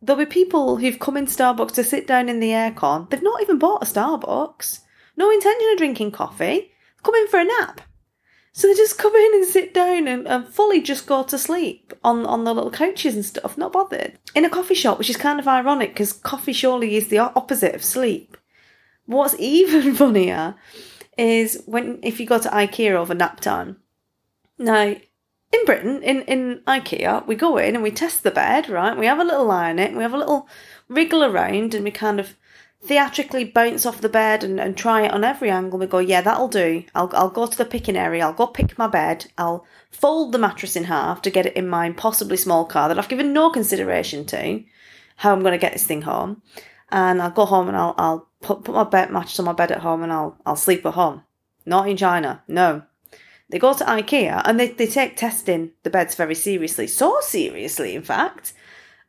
there'll 0.00 0.24
be 0.24 0.24
people 0.24 0.78
who've 0.78 0.98
come 0.98 1.18
in 1.18 1.26
Starbucks 1.26 1.74
to 1.74 1.84
sit 1.84 2.06
down 2.06 2.30
in 2.30 2.40
the 2.40 2.52
aircon. 2.52 3.10
They've 3.10 3.22
not 3.22 3.42
even 3.42 3.58
bought 3.58 3.82
a 3.82 3.86
Starbucks. 3.86 4.80
No 5.18 5.30
intention 5.30 5.68
of 5.72 5.76
drinking 5.76 6.12
coffee 6.12 6.70
come 7.02 7.14
in 7.14 7.28
for 7.28 7.40
a 7.40 7.44
nap. 7.44 7.80
So 8.52 8.66
they 8.66 8.74
just 8.74 8.98
come 8.98 9.14
in 9.14 9.34
and 9.34 9.44
sit 9.44 9.72
down 9.72 10.08
and, 10.08 10.26
and 10.26 10.46
fully 10.48 10.82
just 10.82 11.06
go 11.06 11.22
to 11.22 11.38
sleep 11.38 11.92
on, 12.02 12.26
on 12.26 12.44
the 12.44 12.54
little 12.54 12.70
couches 12.70 13.14
and 13.14 13.24
stuff, 13.24 13.56
not 13.56 13.72
bothered. 13.72 14.18
In 14.34 14.44
a 14.44 14.50
coffee 14.50 14.74
shop, 14.74 14.98
which 14.98 15.10
is 15.10 15.16
kind 15.16 15.38
of 15.38 15.46
ironic 15.46 15.90
because 15.90 16.12
coffee 16.12 16.52
surely 16.52 16.96
is 16.96 17.08
the 17.08 17.18
opposite 17.18 17.74
of 17.74 17.84
sleep. 17.84 18.36
What's 19.06 19.34
even 19.38 19.94
funnier 19.94 20.56
is 21.16 21.62
when 21.66 22.00
if 22.02 22.18
you 22.18 22.26
go 22.26 22.38
to 22.38 22.48
IKEA 22.48 22.92
over 22.92 23.14
nap 23.14 23.40
time. 23.40 23.76
Now, 24.58 24.96
in 25.52 25.64
Britain, 25.64 26.02
in, 26.02 26.22
in 26.22 26.60
IKEA, 26.66 27.26
we 27.26 27.34
go 27.34 27.56
in 27.56 27.74
and 27.74 27.82
we 27.82 27.90
test 27.90 28.22
the 28.22 28.30
bed, 28.30 28.68
right? 28.68 28.96
We 28.96 29.06
have 29.06 29.18
a 29.18 29.24
little 29.24 29.46
lie 29.46 29.70
in 29.70 29.78
it, 29.78 29.94
we 29.94 30.02
have 30.02 30.14
a 30.14 30.18
little 30.18 30.48
wriggle 30.88 31.24
around 31.24 31.74
and 31.74 31.84
we 31.84 31.90
kind 31.90 32.20
of 32.20 32.36
theatrically 32.82 33.44
bounce 33.44 33.84
off 33.84 34.00
the 34.00 34.08
bed 34.08 34.42
and, 34.42 34.58
and 34.58 34.76
try 34.76 35.02
it 35.02 35.12
on 35.12 35.22
every 35.22 35.50
angle. 35.50 35.78
We 35.78 35.86
go, 35.86 35.98
yeah, 35.98 36.22
that'll 36.22 36.48
do. 36.48 36.84
I'll, 36.94 37.10
I'll 37.14 37.30
go 37.30 37.46
to 37.46 37.58
the 37.58 37.64
picking 37.64 37.96
area. 37.96 38.24
I'll 38.24 38.32
go 38.32 38.46
pick 38.46 38.78
my 38.78 38.86
bed. 38.86 39.26
I'll 39.36 39.66
fold 39.90 40.32
the 40.32 40.38
mattress 40.38 40.76
in 40.76 40.84
half 40.84 41.22
to 41.22 41.30
get 41.30 41.46
it 41.46 41.56
in 41.56 41.68
my 41.68 41.86
impossibly 41.86 42.36
small 42.36 42.64
car 42.64 42.88
that 42.88 42.98
I've 42.98 43.08
given 43.08 43.32
no 43.32 43.50
consideration 43.50 44.24
to 44.26 44.64
how 45.16 45.32
I'm 45.32 45.40
going 45.40 45.52
to 45.52 45.58
get 45.58 45.74
this 45.74 45.86
thing 45.86 46.02
home. 46.02 46.42
And 46.90 47.20
I'll 47.20 47.30
go 47.30 47.44
home 47.44 47.68
and 47.68 47.76
I'll, 47.76 47.94
I'll 47.98 48.28
put, 48.40 48.64
put 48.64 48.74
my 48.74 48.84
bed 48.84 49.10
mattress 49.10 49.38
on 49.38 49.44
my 49.44 49.52
bed 49.52 49.70
at 49.70 49.80
home 49.80 50.02
and 50.02 50.12
I'll, 50.12 50.36
I'll 50.46 50.56
sleep 50.56 50.84
at 50.86 50.94
home. 50.94 51.22
Not 51.66 51.88
in 51.88 51.96
China. 51.96 52.42
No. 52.48 52.82
They 53.50 53.58
go 53.58 53.74
to 53.74 53.84
IKEA 53.84 54.42
and 54.44 54.58
they, 54.58 54.68
they 54.68 54.86
take 54.86 55.16
testing 55.16 55.72
the 55.82 55.90
beds 55.90 56.14
very 56.14 56.34
seriously. 56.34 56.86
So 56.86 57.20
seriously, 57.20 57.94
in 57.94 58.02
fact, 58.02 58.54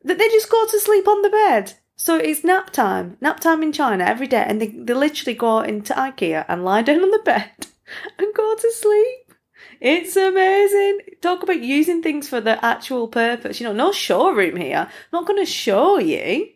that 0.04 0.18
they 0.18 0.28
just 0.28 0.52
go 0.52 0.66
to 0.66 0.80
sleep 0.80 1.08
on 1.08 1.22
the 1.22 1.30
bed. 1.30 1.74
So 1.96 2.18
it's 2.18 2.44
nap 2.44 2.72
time, 2.72 3.18
nap 3.22 3.40
time 3.40 3.62
in 3.64 3.72
China 3.72 4.04
every 4.04 4.28
day, 4.28 4.44
and 4.48 4.60
they, 4.60 4.68
they 4.68 4.94
literally 4.94 5.36
go 5.36 5.60
into 5.62 5.94
IKEA 5.94 6.46
and 6.48 6.66
lie 6.66 6.82
down 6.82 7.04
on 7.04 7.12
the 7.12 7.20
bed 7.24 7.52
and 8.18 8.34
go 8.34 8.56
to 8.56 8.72
sleep. 8.72 9.34
It's 9.80 10.16
amazing. 10.16 11.00
Talk 11.22 11.44
about 11.44 11.62
using 11.62 12.02
things 12.02 12.30
for 12.30 12.42
the 12.42 12.64
actual 12.64 13.08
purpose. 13.08 13.60
You 13.60 13.68
know, 13.68 13.74
no 13.74 13.92
showroom 13.92 14.56
here. 14.56 14.78
I'm 14.78 14.90
not 15.12 15.28
going 15.28 15.44
to 15.44 15.52
show 15.52 15.98
you. 16.00 16.50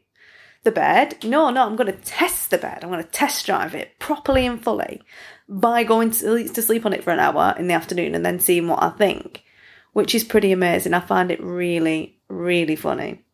the 0.63 0.71
bed. 0.71 1.23
No, 1.23 1.49
no, 1.51 1.65
I'm 1.65 1.75
going 1.75 1.91
to 1.91 1.99
test 2.01 2.51
the 2.51 2.57
bed. 2.57 2.79
I'm 2.83 2.89
going 2.89 3.03
to 3.03 3.09
test 3.09 3.45
drive 3.45 3.73
it 3.75 3.99
properly 3.99 4.45
and 4.45 4.63
fully 4.63 5.01
by 5.47 5.83
going 5.83 6.11
to, 6.11 6.47
to 6.49 6.61
sleep 6.61 6.85
on 6.85 6.93
it 6.93 7.03
for 7.03 7.11
an 7.11 7.19
hour 7.19 7.55
in 7.57 7.67
the 7.67 7.73
afternoon 7.73 8.15
and 8.15 8.25
then 8.25 8.39
seeing 8.39 8.67
what 8.67 8.83
I 8.83 8.89
think, 8.89 9.43
which 9.93 10.15
is 10.15 10.23
pretty 10.23 10.51
amazing. 10.51 10.93
I 10.93 10.99
find 10.99 11.31
it 11.31 11.41
really, 11.43 12.19
really 12.29 12.75
funny. 12.75 13.25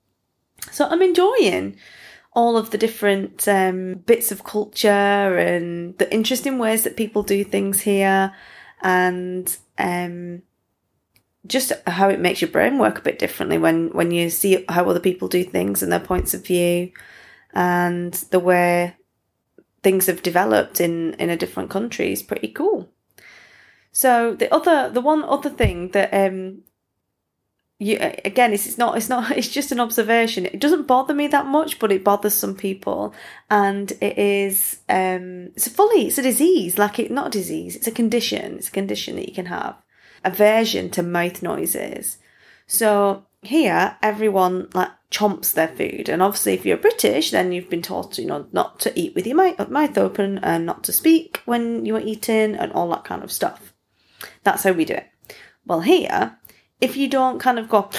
So 0.70 0.88
I'm 0.88 1.02
enjoying 1.02 1.78
all 2.34 2.58
of 2.58 2.70
the 2.70 2.78
different 2.78 3.48
um, 3.48 3.96
bits 3.96 4.32
of 4.32 4.44
culture 4.44 4.88
and 4.88 5.98
the 5.98 6.12
interesting 6.14 6.58
ways 6.60 6.84
that 6.84 6.96
people 6.96 7.24
do 7.24 7.44
things 7.44 7.82
here 7.82 8.34
and 8.82 9.58
um, 9.78 10.42
just 11.46 11.74
how 11.88 12.10
it 12.10 12.20
makes 12.20 12.42
your 12.42 12.50
brain 12.50 12.78
work 12.78 13.00
a 13.00 13.02
bit 13.02 13.20
differently 13.20 13.58
when, 13.58 13.90
when 13.90 14.12
you 14.12 14.30
see 14.30 14.64
how 14.70 14.90
other 14.90 15.00
people 15.00 15.28
do 15.28 15.44
things 15.44 15.84
and 15.84 15.92
their 15.92 16.00
points 16.00 16.34
of 16.34 16.46
view 16.46 16.92
and 17.54 18.14
the 18.32 18.40
way 18.40 18.96
things 19.84 20.06
have 20.06 20.24
developed 20.24 20.80
in, 20.80 21.14
in 21.16 21.30
a 21.30 21.38
different 21.38 21.70
country 21.70 22.14
is 22.14 22.24
pretty 22.24 22.48
cool. 22.48 22.90
So 23.92 24.36
the 24.36 24.54
other, 24.54 24.90
the 24.90 25.02
one 25.02 25.24
other 25.24 25.50
thing 25.50 25.90
that 25.90 26.14
um, 26.14 26.64
you 27.82 27.98
again 28.24 28.54
it's, 28.54 28.68
it's 28.68 28.78
not 28.78 28.96
it's 28.96 29.10
not 29.10 29.32
it's 29.38 29.48
just 29.48 29.72
an 29.72 29.80
observation. 29.80 30.46
It 30.46 30.60
doesn't 30.60 30.88
bother 30.88 31.16
me 31.16 31.28
that 31.28 31.48
much 31.48 31.80
but 31.80 31.92
it 31.92 32.04
bothers 32.04 32.36
some 32.36 32.56
people. 32.56 33.14
And 33.50 33.92
it 34.00 34.18
is 34.18 34.80
um 34.88 35.48
it's 35.56 35.68
fully 35.68 36.08
it's 36.08 36.20
a 36.20 36.22
disease. 36.22 36.78
Like 36.78 37.00
it 37.00 37.10
not 37.10 37.28
a 37.28 37.32
disease. 37.32 37.76
It's 37.76 37.88
a 37.88 37.92
condition. 37.92 38.58
It's 38.58 38.68
a 38.68 38.72
condition 38.72 39.16
that 39.16 39.28
you 39.28 39.34
can 39.34 39.48
have. 39.48 39.76
Aversion 40.24 40.92
to 40.92 41.02
mouth 41.02 41.42
noises. 41.42 42.20
So 42.68 43.26
here 43.42 43.98
everyone 44.04 44.70
like 44.76 44.92
chomps 45.10 45.52
their 45.52 45.70
food. 45.70 46.08
And 46.08 46.22
obviously 46.22 46.54
if 46.54 46.68
you're 46.68 46.78
british 46.78 47.32
then 47.32 47.52
you've 47.52 47.70
been 47.70 47.82
taught 47.82 48.20
you 48.20 48.28
know 48.28 48.46
not 48.52 48.80
to 48.82 48.98
eat 48.98 49.16
with 49.16 49.26
your 49.26 49.38
mouth, 49.38 49.70
mouth 49.70 49.98
open 49.98 50.38
and 50.44 50.68
not 50.68 50.84
to 50.84 50.94
speak 50.94 51.42
when 51.46 51.84
you're 51.88 52.00
eating 52.00 52.56
and 52.56 52.72
all 52.74 52.90
that 52.90 53.06
kind 53.06 53.24
of 53.24 53.32
stuff. 53.32 53.74
That's 54.44 54.62
how 54.62 54.72
we 54.72 54.86
do 54.86 54.94
it. 54.94 55.08
Well 55.66 55.82
here 55.82 56.38
if 56.82 56.98
you 56.98 57.08
don't 57.08 57.40
kind 57.40 57.60
of 57.60 57.70
go 57.70 57.90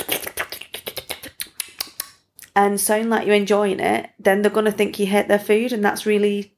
and 2.55 2.81
sound 2.81 3.09
like 3.09 3.27
you're 3.27 3.35
enjoying 3.35 3.81
it, 3.81 4.11
then 4.19 4.43
they're 4.43 4.51
going 4.51 4.67
to 4.67 4.73
think 4.73 4.99
you 4.99 5.07
hate 5.07 5.29
their 5.29 5.39
food, 5.39 5.73
and 5.73 5.85
that's 5.85 6.05
really 6.05 6.55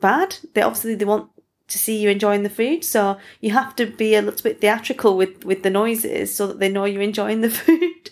bad. 0.00 0.36
They 0.54 0.62
obviously 0.62 0.94
they 0.94 1.04
want 1.04 1.30
to 1.68 1.78
see 1.78 1.98
you 1.98 2.08
enjoying 2.08 2.42
the 2.42 2.50
food, 2.50 2.82
so 2.82 3.18
you 3.40 3.50
have 3.50 3.76
to 3.76 3.86
be 3.86 4.14
a 4.14 4.22
little 4.22 4.42
bit 4.42 4.60
theatrical 4.60 5.16
with 5.16 5.44
with 5.44 5.62
the 5.62 5.70
noises 5.70 6.34
so 6.34 6.46
that 6.46 6.58
they 6.58 6.68
know 6.68 6.86
you're 6.86 7.02
enjoying 7.02 7.42
the 7.42 7.50
food. 7.62 8.10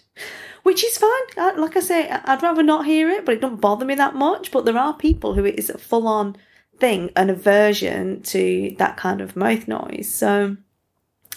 Which 0.63 0.83
is 0.83 0.97
fine. 0.97 1.59
Like 1.59 1.77
I 1.77 1.81
say, 1.81 2.09
I'd 2.09 2.43
rather 2.43 2.63
not 2.63 2.87
hear 2.87 3.11
it, 3.11 3.27
but 3.27 3.35
it 3.35 3.43
don't 3.43 3.61
bother 3.61 3.85
me 3.85 3.97
that 3.97 4.15
much. 4.15 4.51
But 4.51 4.65
there 4.65 4.79
are 4.79 4.97
people 4.97 5.35
who 5.35 5.45
it 5.45 5.59
is 5.59 5.69
a 5.69 5.77
full 5.77 6.09
on 6.09 6.37
thing, 6.79 7.11
an 7.17 7.29
aversion 7.29 8.23
to 8.23 8.75
that 8.79 8.97
kind 8.97 9.21
of 9.21 9.37
mouth 9.37 9.69
noise. 9.69 10.11
So, 10.11 10.57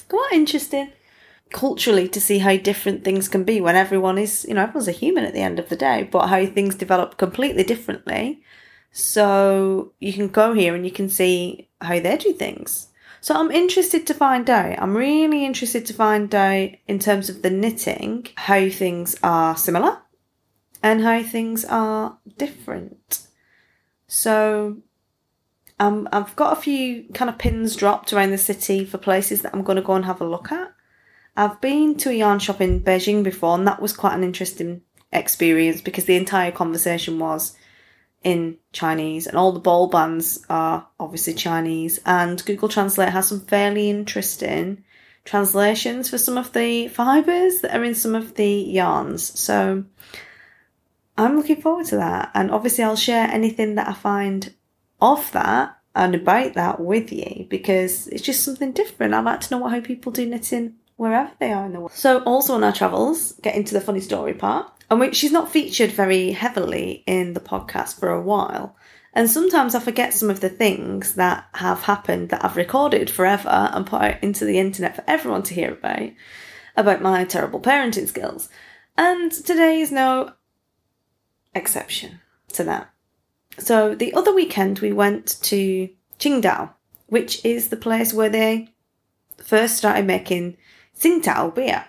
quite 0.08 0.30
interesting 0.32 0.94
culturally 1.52 2.08
to 2.10 2.22
see 2.22 2.40
how 2.40 2.58
different 2.58 3.04
things 3.04 3.28
can 3.28 3.44
be 3.44 3.62
when 3.62 3.76
everyone 3.76 4.18
is, 4.18 4.46
you 4.48 4.54
know, 4.54 4.64
everyone's 4.64 4.88
a 4.88 4.92
human 4.92 5.26
at 5.26 5.34
the 5.34 5.42
end 5.42 5.60
of 5.60 5.70
the 5.70 5.76
day, 5.76 6.08
but 6.12 6.28
how 6.28 6.46
things 6.46 6.76
develop 6.76 7.18
completely 7.18 7.64
differently. 7.64 8.42
So 8.92 9.94
you 10.00 10.14
can 10.14 10.28
go 10.30 10.54
here 10.54 10.76
and 10.76 10.86
you 10.86 10.92
can 10.92 11.10
see 11.10 11.70
how 11.82 12.00
they 12.00 12.18
do 12.18 12.34
things. 12.34 12.88
So 13.22 13.36
I'm 13.36 13.52
interested 13.52 14.08
to 14.08 14.14
find 14.14 14.50
out. 14.50 14.80
I'm 14.80 14.96
really 14.96 15.46
interested 15.46 15.86
to 15.88 15.94
find 15.94 16.34
out 16.34 16.70
in 16.88 17.00
terms 17.00 17.30
of 17.30 17.42
the 17.42 17.50
knitting 17.50 18.28
how 18.36 18.70
things 18.70 19.16
are 19.24 19.58
similar 19.58 20.00
and 20.84 21.02
how 21.02 21.24
things 21.24 21.66
are 21.66 22.18
different. 22.38 23.28
So 24.08 24.78
um, 25.80 26.08
I've 26.12 26.36
got 26.36 26.58
a 26.58 26.62
few 26.62 27.06
kind 27.14 27.30
of 27.30 27.38
pins 27.38 27.76
dropped 27.76 28.14
around 28.14 28.32
the 28.32 28.38
city 28.38 28.86
for 28.86 28.98
places 28.98 29.42
that 29.42 29.54
I'm 29.54 29.64
going 29.64 29.76
to 29.76 29.82
go 29.82 29.94
and 29.94 30.06
have 30.06 30.22
a 30.22 30.26
look 30.26 30.52
at. 30.52 30.72
I've 31.38 31.62
been 31.62 31.96
to 31.98 32.10
a 32.10 32.14
yarn 32.14 32.40
shop 32.40 32.62
in 32.62 32.82
Beijing 32.82 33.24
before, 33.24 33.56
and 33.56 33.68
that 33.68 33.80
was 33.80 33.94
quite 33.94 34.16
an 34.16 34.24
interesting 34.24 34.82
experience 35.14 35.82
because 35.82 36.06
the 36.06 36.16
entire 36.16 36.52
conversation 36.52 37.20
was 37.20 37.56
in 38.24 38.58
Chinese, 38.74 39.28
and 39.28 39.38
all 39.38 39.52
the 39.52 39.60
ball 39.60 39.88
bands 39.88 40.44
are 40.50 40.88
obviously 41.00 41.36
Chinese. 41.36 42.00
And 42.08 42.44
Google 42.44 42.70
Translate 42.70 43.10
has 43.10 43.28
some 43.28 43.42
fairly 43.42 43.92
interesting 43.92 44.84
translations 45.26 46.10
for 46.10 46.18
some 46.18 46.40
of 46.40 46.54
the 46.54 46.88
fibres 46.88 47.62
that 47.62 47.76
are 47.76 47.84
in 47.84 47.94
some 47.94 48.16
of 48.16 48.34
the 48.34 48.50
yarns. 48.50 49.40
So 49.40 49.84
I'm 51.20 51.36
looking 51.36 51.62
forward 51.62 51.86
to 51.88 51.98
that. 51.98 52.32
And 52.34 52.50
obviously, 52.50 52.84
I'll 52.84 52.96
share 52.96 53.28
anything 53.28 53.76
that 53.76 53.88
I 53.88 53.94
find 53.94 54.56
off 55.00 55.34
that 55.34 55.78
and 55.94 56.16
about 56.16 56.56
that 56.56 56.80
with 56.80 57.12
you 57.12 57.46
because 57.48 58.08
it's 58.08 58.24
just 58.24 58.44
something 58.44 58.72
different. 58.72 59.14
I 59.14 59.20
like 59.20 59.42
to 59.42 59.52
know 59.52 59.62
what 59.62 59.72
how 59.72 59.82
people 59.82 60.12
do 60.12 60.26
knitting 60.26 60.78
wherever 60.98 61.32
they 61.40 61.54
are 61.54 61.66
in 61.66 61.74
the 61.74 61.80
world. 61.80 61.94
So, 61.94 62.20
also 62.24 62.54
on 62.54 62.64
our 62.64 62.74
travels, 62.74 63.34
get 63.42 63.56
into 63.56 63.74
the 63.74 63.82
funny 63.82 64.02
story 64.02 64.34
part, 64.34 64.70
and 64.90 65.00
which 65.00 65.16
she's 65.16 65.32
not 65.32 65.52
featured 65.52 65.92
very 65.92 66.32
heavily 66.32 67.04
in 67.08 67.34
the 67.34 67.40
podcast 67.40 68.00
for 68.00 68.10
a 68.10 68.22
while. 68.22 68.76
And 69.14 69.30
sometimes 69.30 69.74
I 69.74 69.80
forget 69.80 70.14
some 70.14 70.30
of 70.30 70.42
the 70.42 70.50
things 70.50 71.16
that 71.16 71.48
have 71.54 71.84
happened 71.84 72.30
that 72.30 72.44
I've 72.44 72.56
recorded 72.56 73.10
forever 73.10 73.70
and 73.74 73.86
put 73.86 74.02
out 74.02 74.24
into 74.24 74.46
the 74.46 74.60
internet 74.60 74.96
for 74.96 75.04
everyone 75.08 75.44
to 75.44 75.56
hear 75.56 75.72
about, 75.74 76.12
about 76.76 77.02
my 77.02 77.24
terrible 77.24 77.60
parenting 77.60 78.08
skills. 78.08 78.50
And 78.96 79.32
today 79.32 79.80
is 79.80 79.92
no 79.92 80.34
exception 81.56 82.20
to 82.54 82.64
that. 82.66 82.92
So 83.58 83.96
the 83.96 84.14
other 84.14 84.34
weekend 84.34 84.80
we 84.80 84.92
went 84.92 85.42
to 85.44 85.90
Qingdao, 86.20 86.72
which 87.08 87.44
is 87.44 87.70
the 87.70 87.78
place 87.78 88.14
where 88.14 88.30
they 88.30 88.70
first 89.38 89.78
started 89.78 90.06
making 90.06 90.58
Tsingtao 91.00 91.54
beer, 91.54 91.86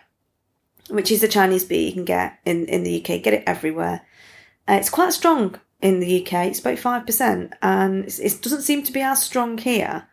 which 0.90 1.10
is 1.10 1.20
the 1.20 1.28
Chinese 1.28 1.64
beer 1.64 1.86
you 1.86 1.92
can 1.92 2.04
get 2.04 2.38
in, 2.44 2.66
in 2.66 2.82
the 2.82 3.00
UK, 3.00 3.22
get 3.22 3.34
it 3.34 3.44
everywhere. 3.46 4.02
Uh, 4.68 4.74
it's 4.74 4.90
quite 4.90 5.12
strong 5.12 5.58
in 5.80 6.00
the 6.00 6.22
UK, 6.22 6.46
it's 6.46 6.60
about 6.60 6.78
5%, 6.78 7.52
and 7.62 8.04
it 8.04 8.42
doesn't 8.42 8.62
seem 8.62 8.82
to 8.82 8.92
be 8.92 9.00
as 9.00 9.22
strong 9.22 9.58
here. 9.58 10.08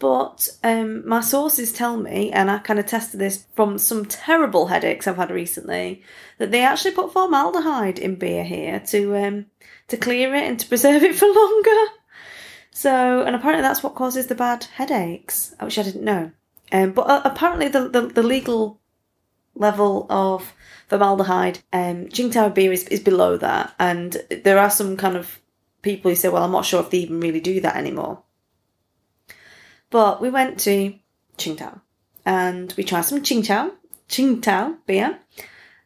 But 0.00 0.48
um, 0.64 1.08
my 1.08 1.20
sources 1.20 1.72
tell 1.72 1.96
me, 1.96 2.32
and 2.32 2.50
I 2.50 2.58
kind 2.58 2.80
of 2.80 2.86
tested 2.86 3.20
this 3.20 3.46
from 3.54 3.78
some 3.78 4.04
terrible 4.04 4.66
headaches 4.66 5.06
I've 5.06 5.16
had 5.16 5.30
recently, 5.30 6.02
that 6.38 6.50
they 6.50 6.62
actually 6.62 6.90
put 6.90 7.12
formaldehyde 7.12 7.98
in 8.00 8.16
beer 8.16 8.44
here 8.44 8.80
to 8.88 9.16
um, 9.16 9.46
to 9.88 9.96
clear 9.96 10.34
it 10.34 10.42
and 10.42 10.58
to 10.58 10.66
preserve 10.66 11.02
it 11.04 11.14
for 11.14 11.26
longer. 11.32 11.92
So, 12.72 13.22
and 13.22 13.36
apparently 13.36 13.62
that's 13.62 13.84
what 13.84 13.94
causes 13.94 14.26
the 14.26 14.34
bad 14.34 14.64
headaches, 14.64 15.54
which 15.60 15.78
I 15.78 15.84
didn't 15.84 16.02
know. 16.02 16.32
Um, 16.74 16.90
but 16.90 17.02
uh, 17.02 17.22
apparently, 17.24 17.68
the, 17.68 17.88
the, 17.88 18.00
the, 18.08 18.22
legal 18.24 18.80
level 19.54 20.08
of 20.10 20.52
formaldehyde, 20.88 21.60
um, 21.72 22.06
Qingdao 22.06 22.52
beer 22.52 22.72
is, 22.72 22.88
is 22.88 22.98
below 22.98 23.36
that. 23.36 23.72
And 23.78 24.16
there 24.42 24.58
are 24.58 24.70
some 24.70 24.96
kind 24.96 25.16
of 25.16 25.38
people 25.82 26.10
who 26.10 26.16
say, 26.16 26.28
well, 26.28 26.42
I'm 26.42 26.50
not 26.50 26.64
sure 26.64 26.80
if 26.80 26.90
they 26.90 26.98
even 26.98 27.20
really 27.20 27.38
do 27.38 27.60
that 27.60 27.76
anymore. 27.76 28.24
But 29.90 30.20
we 30.20 30.30
went 30.30 30.58
to 30.60 30.98
Qingdao 31.38 31.80
and 32.26 32.74
we 32.76 32.82
tried 32.82 33.02
some 33.02 33.20
Qingdao, 33.20 33.70
Qingdao 34.08 34.78
beer. 34.84 35.20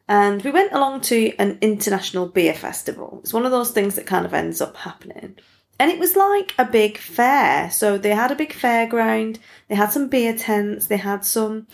And 0.07 0.41
we 0.41 0.49
went 0.49 0.73
along 0.73 1.01
to 1.01 1.35
an 1.37 1.59
international 1.61 2.25
beer 2.25 2.55
festival. 2.55 3.19
It's 3.21 3.31
one 3.31 3.45
of 3.45 3.51
those 3.51 3.69
things 3.69 3.93
that 3.93 4.07
kind 4.07 4.25
of 4.25 4.33
ends 4.33 4.59
up 4.59 4.75
happening. 4.75 5.37
And 5.79 5.89
it 5.89 5.97
was 5.97 6.17
like 6.17 6.53
a 6.57 6.65
big 6.65 6.97
fair. 6.97 7.71
So 7.71 7.97
they 7.97 8.09
had 8.09 8.31
a 8.31 8.35
big 8.35 8.53
fairground, 8.53 9.37
they 9.69 9.75
had 9.75 9.91
some 9.93 10.09
beer 10.09 10.35
tents, 10.35 10.87
they 10.87 10.97
had 10.97 11.23
some 11.23 11.67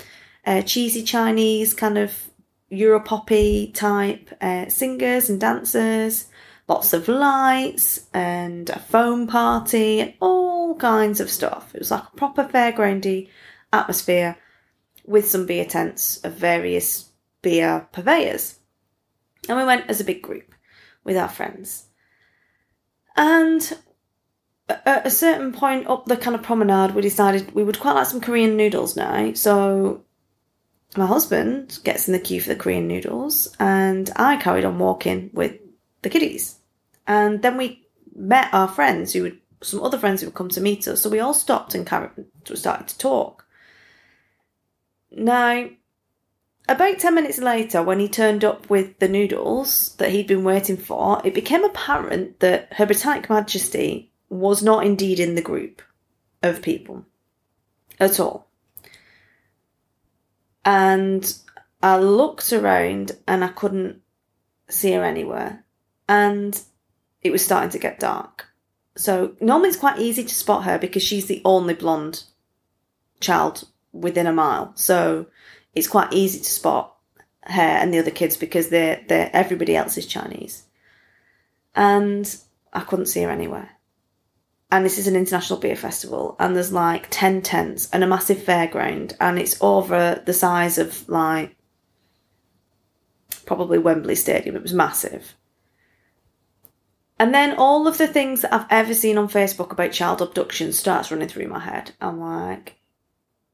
uh, 0.45 0.61
cheesy 0.61 1.01
Chinese 1.03 1.73
kind 1.73 1.97
of 1.97 2.29
Europoppy 2.71 3.73
type 3.73 4.29
uh, 4.41 4.69
singers 4.69 5.29
and 5.29 5.41
dancers, 5.41 6.27
lots 6.67 6.93
of 6.93 7.07
lights 7.07 8.07
and 8.13 8.69
a 8.69 8.79
foam 8.79 9.27
party 9.27 10.01
and 10.01 10.13
all 10.19 10.75
kinds 10.75 11.19
of 11.19 11.29
stuff. 11.29 11.73
It 11.73 11.79
was 11.79 11.91
like 11.91 12.03
a 12.03 12.15
proper 12.17 12.43
fairgroundy 12.43 13.29
atmosphere 13.73 14.37
with 15.05 15.27
some 15.27 15.45
beer 15.45 15.65
tents 15.65 16.17
of 16.23 16.33
various 16.33 17.09
beer 17.41 17.87
purveyors. 17.91 18.59
And 19.47 19.57
we 19.57 19.63
went 19.63 19.89
as 19.89 19.99
a 19.99 20.05
big 20.05 20.21
group 20.21 20.53
with 21.03 21.17
our 21.17 21.29
friends. 21.29 21.85
And 23.15 23.77
at 24.67 25.05
a 25.05 25.11
certain 25.11 25.53
point 25.53 25.87
up 25.87 26.05
the 26.05 26.17
kind 26.17 26.35
of 26.35 26.43
promenade, 26.43 26.95
we 26.95 27.01
decided 27.01 27.53
we 27.53 27.63
would 27.63 27.79
quite 27.79 27.93
like 27.93 28.07
some 28.07 28.21
Korean 28.21 28.57
noodles 28.57 28.95
now. 28.95 29.33
So 29.33 30.03
my 30.97 31.05
husband 31.05 31.79
gets 31.83 32.07
in 32.07 32.13
the 32.13 32.19
queue 32.19 32.41
for 32.41 32.49
the 32.49 32.55
Korean 32.55 32.87
noodles, 32.87 33.55
and 33.59 34.09
I 34.15 34.37
carried 34.37 34.65
on 34.65 34.79
walking 34.79 35.29
with 35.33 35.53
the 36.01 36.09
kiddies. 36.09 36.55
And 37.05 37.41
then 37.41 37.57
we 37.57 37.85
met 38.15 38.53
our 38.53 38.67
friends 38.67 39.13
who 39.13 39.23
would, 39.23 39.39
some 39.61 39.83
other 39.83 39.99
friends 39.99 40.21
who 40.21 40.27
would 40.27 40.35
come 40.35 40.49
to 40.49 40.61
meet 40.61 40.87
us. 40.87 41.01
So 41.01 41.09
we 41.09 41.19
all 41.19 41.33
stopped 41.33 41.75
and 41.75 41.87
started 41.87 42.87
to 42.87 42.97
talk. 42.97 43.45
Now, 45.11 45.69
about 46.67 46.97
10 46.97 47.13
minutes 47.13 47.37
later, 47.37 47.83
when 47.83 47.99
he 47.99 48.09
turned 48.09 48.43
up 48.43 48.69
with 48.69 48.97
the 48.97 49.07
noodles 49.07 49.95
that 49.97 50.09
he'd 50.09 50.27
been 50.27 50.43
waiting 50.43 50.77
for, 50.77 51.21
it 51.23 51.35
became 51.35 51.63
apparent 51.63 52.39
that 52.39 52.73
Her 52.73 52.87
Britannic 52.87 53.29
Majesty 53.29 54.11
was 54.29 54.63
not 54.63 54.85
indeed 54.85 55.19
in 55.19 55.35
the 55.35 55.41
group 55.41 55.81
of 56.41 56.61
people 56.61 57.05
at 57.99 58.19
all. 58.19 58.47
And 60.63 61.37
I 61.81 61.99
looked 61.99 62.51
around 62.51 63.11
and 63.27 63.43
I 63.43 63.49
couldn't 63.49 64.01
see 64.67 64.93
her 64.93 65.03
anywhere. 65.03 65.63
And 66.09 66.59
it 67.21 67.31
was 67.31 67.43
starting 67.43 67.69
to 67.71 67.79
get 67.79 67.99
dark. 67.99 68.47
So 68.95 69.35
normally 69.41 69.69
it's 69.69 69.77
quite 69.77 69.99
easy 69.99 70.23
to 70.23 70.33
spot 70.33 70.63
her 70.63 70.77
because 70.77 71.03
she's 71.03 71.27
the 71.27 71.41
only 71.45 71.73
blonde 71.73 72.23
child 73.19 73.67
within 73.91 74.27
a 74.27 74.33
mile. 74.33 74.71
So 74.75 75.27
it's 75.73 75.87
quite 75.87 76.13
easy 76.13 76.39
to 76.39 76.45
spot 76.51 76.95
her 77.43 77.61
and 77.61 77.93
the 77.93 77.99
other 77.99 78.11
kids 78.11 78.37
because 78.37 78.69
they're, 78.69 79.03
they're 79.07 79.29
everybody 79.33 79.75
else 79.75 79.97
is 79.97 80.05
Chinese. 80.05 80.63
And 81.75 82.35
I 82.73 82.81
couldn't 82.81 83.07
see 83.07 83.21
her 83.23 83.29
anywhere. 83.29 83.74
And 84.71 84.83
this 84.83 84.97
is 84.97 85.07
an 85.07 85.15
international 85.15 85.59
beer 85.59 85.75
festival, 85.75 86.35
and 86.39 86.55
there's 86.55 86.73
like 86.73 87.07
10 87.11 87.43
tents 87.43 87.89
and 87.91 88.03
a 88.03 88.07
massive 88.07 88.39
fairground, 88.39 89.15
and 89.21 89.37
it's 89.37 89.61
over 89.61 90.21
the 90.25 90.33
size 90.33 90.77
of 90.77 91.07
like 91.07 91.55
probably 93.45 93.77
Wembley 93.77 94.15
Stadium. 94.15 94.55
It 94.55 94.63
was 94.63 94.73
massive. 94.73 95.35
And 97.17 97.33
then 97.33 97.55
all 97.57 97.87
of 97.87 97.97
the 97.97 98.07
things 98.07 98.41
that 98.41 98.53
I've 98.53 98.65
ever 98.69 98.93
seen 98.93 99.17
on 99.17 99.29
Facebook 99.29 99.71
about 99.71 99.93
child 99.93 100.21
abduction 100.21 100.73
starts 100.73 101.11
running 101.11 101.29
through 101.29 101.47
my 101.47 101.59
head. 101.59 101.91
I'm 102.01 102.19
like, 102.19 102.75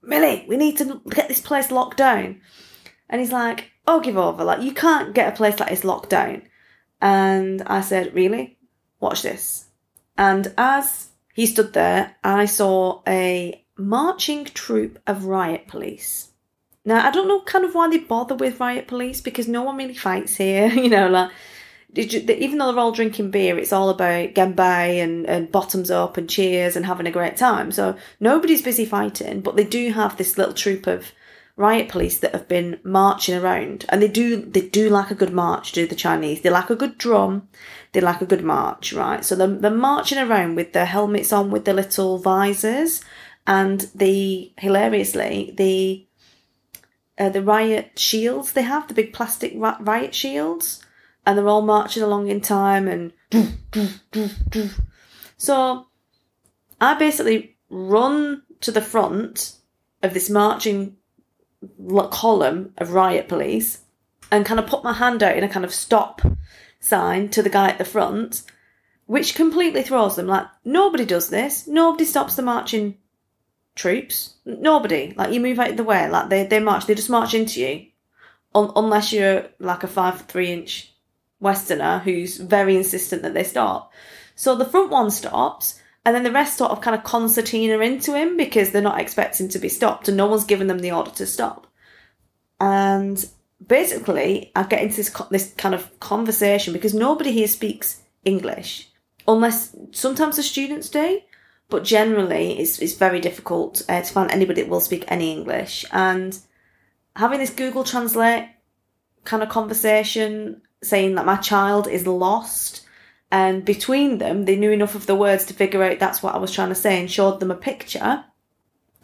Millie, 0.02 0.46
we 0.48 0.58
need 0.58 0.78
to 0.78 1.02
get 1.10 1.28
this 1.28 1.42
place 1.42 1.70
locked 1.70 1.98
down. 1.98 2.42
And 3.08 3.22
he's 3.22 3.32
like, 3.32 3.70
oh, 3.86 4.00
give 4.00 4.18
over. 4.18 4.44
Like, 4.44 4.62
you 4.62 4.74
can't 4.74 5.14
get 5.14 5.32
a 5.32 5.36
place 5.36 5.60
like 5.60 5.70
this 5.70 5.84
locked 5.84 6.10
down. 6.10 6.44
And 7.02 7.62
I 7.64 7.82
said, 7.82 8.16
really? 8.16 8.58
Watch 9.00 9.22
this. 9.22 9.66
And 10.18 10.54
as 10.58 11.10
he 11.34 11.46
stood 11.46 11.74
there, 11.74 12.16
I 12.24 12.46
saw 12.46 13.02
a 13.08 13.64
marching 13.78 14.46
troop 14.46 15.00
of 15.08 15.26
riot 15.26 15.68
police. 15.68 16.30
Now, 16.84 17.08
I 17.08 17.12
don't 17.12 17.28
know 17.28 17.42
kind 17.42 17.64
of 17.64 17.76
why 17.76 17.90
they 17.90 18.00
bother 18.00 18.36
with 18.36 18.60
riot 18.60 18.88
police 18.88 19.22
because 19.22 19.48
no 19.48 19.64
one 19.64 19.78
really 19.78 19.94
fights 19.94 20.36
here. 20.36 20.68
you 20.74 20.90
know, 20.90 21.08
like, 21.08 21.32
You, 21.94 22.04
even 22.06 22.58
though 22.58 22.72
they're 22.72 22.82
all 22.82 22.92
drinking 22.92 23.32
beer, 23.32 23.58
it's 23.58 23.74
all 23.74 23.90
about 23.90 24.34
ganbei 24.34 25.04
and, 25.04 25.26
and 25.28 25.52
bottoms 25.52 25.92
up 25.92 26.18
and 26.18 26.30
cheers 26.30 26.76
and 26.76 26.86
having 26.86 27.06
a 27.06 27.12
great 27.12 27.38
time. 27.38 27.72
So 27.72 27.96
nobody's 28.20 28.62
busy 28.62 28.86
fighting, 28.86 29.42
but 29.42 29.56
they 29.56 29.66
do 29.66 29.92
have 29.92 30.18
this 30.18 30.38
little 30.38 30.54
troop 30.54 30.88
of 30.88 31.12
riot 31.56 31.90
police 31.90 32.20
that 32.20 32.34
have 32.34 32.48
been 32.48 32.80
marching 32.84 33.36
around. 33.36 33.86
And 33.90 34.02
they 34.02 34.08
do 34.08 34.42
they 34.42 34.62
do 34.62 34.90
like 34.90 35.12
a 35.12 35.16
good 35.16 35.34
march 35.34 35.72
do 35.72 35.88
the 35.88 35.96
chinese. 35.96 36.42
They 36.42 36.50
like 36.50 36.70
a 36.70 36.76
good 36.76 36.98
drum. 36.98 37.50
They 37.92 38.02
like 38.02 38.22
a 38.22 38.26
good 38.26 38.44
march 38.44 38.94
right? 38.94 39.24
So 39.24 39.36
they're, 39.36 39.48
they're 39.48 39.72
marching 39.72 40.18
around 40.18 40.56
with 40.56 40.74
their 40.74 40.86
helmets 40.86 41.34
on 41.34 41.52
with 41.52 41.66
the 41.66 41.74
little 41.74 42.18
visors. 42.18 43.02
And 43.48 43.82
the 43.96 44.54
hilariously 44.58 45.54
the 45.58 46.08
uh, 47.18 47.30
the 47.30 47.44
riot 47.44 48.00
shields 48.00 48.54
they 48.54 48.62
have 48.64 48.88
the 48.88 48.94
big 48.94 49.14
plastic 49.14 49.54
riot 49.56 50.16
shields. 50.16 50.84
And 51.26 51.38
they're 51.38 51.48
all 51.48 51.62
marching 51.62 52.02
along 52.02 52.30
in 52.30 52.42
time 52.42 52.88
and 52.88 53.14
so 55.38 55.88
I 56.80 56.96
basically 56.96 57.58
run 57.70 58.42
to 58.62 58.72
the 58.72 58.82
front 58.82 59.58
of 60.04 60.14
this 60.14 60.30
marching 60.30 60.98
column 62.12 62.74
of 62.78 62.94
riot 62.94 63.28
police 63.28 63.82
and 64.32 64.46
kind 64.46 64.60
of 64.60 64.68
put 64.68 64.84
my 64.84 64.94
hand 64.94 65.22
out 65.22 65.38
in 65.38 65.44
a 65.44 65.50
kind 65.50 65.66
of 65.66 65.74
stop 65.74 66.22
sign 66.80 67.30
to 67.30 67.44
the 67.44 67.50
guy 67.50 67.70
at 67.70 67.78
the 67.78 67.86
front, 67.86 68.44
which 69.06 69.36
completely 69.36 69.84
throws 69.84 70.16
them. 70.16 70.28
Like, 70.28 70.48
nobody 70.66 71.06
does 71.06 71.30
this. 71.30 71.68
Nobody 71.68 72.06
stops 72.06 72.36
the 72.36 72.42
marching 72.42 72.98
troops. 73.76 74.36
Nobody. 74.46 75.14
Like, 75.16 75.34
you 75.34 75.40
move 75.40 75.60
out 75.60 75.72
of 75.72 75.78
the 75.78 75.84
way. 75.84 76.10
Like, 76.10 76.30
they, 76.30 76.46
they 76.46 76.60
march. 76.60 76.86
They 76.86 76.96
just 76.96 77.10
march 77.10 77.34
into 77.34 77.62
you. 77.62 77.88
Un- 78.56 78.72
unless 78.76 79.14
you're 79.14 79.48
like 79.60 79.84
a 79.84 79.88
five 79.88 80.22
three 80.22 80.52
inch 80.52 80.94
Westerner 81.40 82.00
who's 82.00 82.38
very 82.38 82.76
insistent 82.76 83.24
that 83.24 83.34
they 83.34 83.44
stop. 83.44 83.92
So 84.36 84.56
the 84.56 84.66
front 84.66 84.92
one 84.92 85.12
stops, 85.12 85.81
and 86.06 86.16
then 86.16 86.24
the 86.24 86.32
rest 86.32 86.58
sort 86.58 86.72
of 86.72 86.82
kind 86.82 86.96
of 86.96 87.04
concertina 87.04 87.80
into 87.80 88.16
him 88.16 88.38
because 88.38 88.72
they're 88.72 88.82
not 88.82 89.00
expecting 89.00 89.50
to 89.50 89.60
be 89.60 89.70
stopped, 89.70 90.08
and 90.08 90.18
no 90.18 90.28
one's 90.28 90.46
given 90.46 90.68
them 90.68 90.80
the 90.80 90.92
order 90.92 91.12
to 91.12 91.26
stop. 91.26 91.68
And 92.60 93.24
basically, 93.66 94.52
I 94.56 94.64
get 94.64 94.82
into 94.82 94.98
this 94.98 95.16
this 95.30 95.54
kind 95.56 95.76
of 95.76 96.00
conversation 96.00 96.74
because 96.74 96.94
nobody 96.94 97.32
here 97.32 97.48
speaks 97.48 98.02
English, 98.26 98.90
unless 99.28 99.76
sometimes 99.92 100.38
the 100.38 100.44
students 100.44 100.90
do, 100.90 101.22
but 101.70 101.84
generally 101.84 102.60
it's 102.60 102.80
it's 102.80 102.94
very 102.94 103.20
difficult 103.20 103.82
uh, 103.90 104.02
to 104.02 104.14
find 104.14 104.32
anybody 104.32 104.62
that 104.62 104.70
will 104.70 104.82
speak 104.82 105.06
any 105.08 105.32
English. 105.32 105.86
And 105.92 106.38
having 107.16 107.40
this 107.40 107.50
Google 107.50 107.84
Translate 107.84 108.50
kind 109.24 109.44
of 109.44 109.50
conversation 109.50 110.62
saying 110.84 111.16
that 111.16 111.26
my 111.26 111.38
child 111.38 111.88
is 111.88 112.08
lost. 112.08 112.81
And 113.32 113.64
between 113.64 114.18
them, 114.18 114.44
they 114.44 114.58
knew 114.58 114.72
enough 114.72 114.94
of 114.94 115.06
the 115.06 115.16
words 115.16 115.46
to 115.46 115.54
figure 115.54 115.84
out 115.84 116.00
that's 116.00 116.22
what 116.22 116.36
I 116.36 116.38
was 116.38 116.52
trying 116.52 116.70
to 116.70 116.76
say 116.76 117.00
and 117.00 117.10
showed 117.10 117.40
them 117.40 117.50
a 117.50 117.56
picture. 117.56 118.26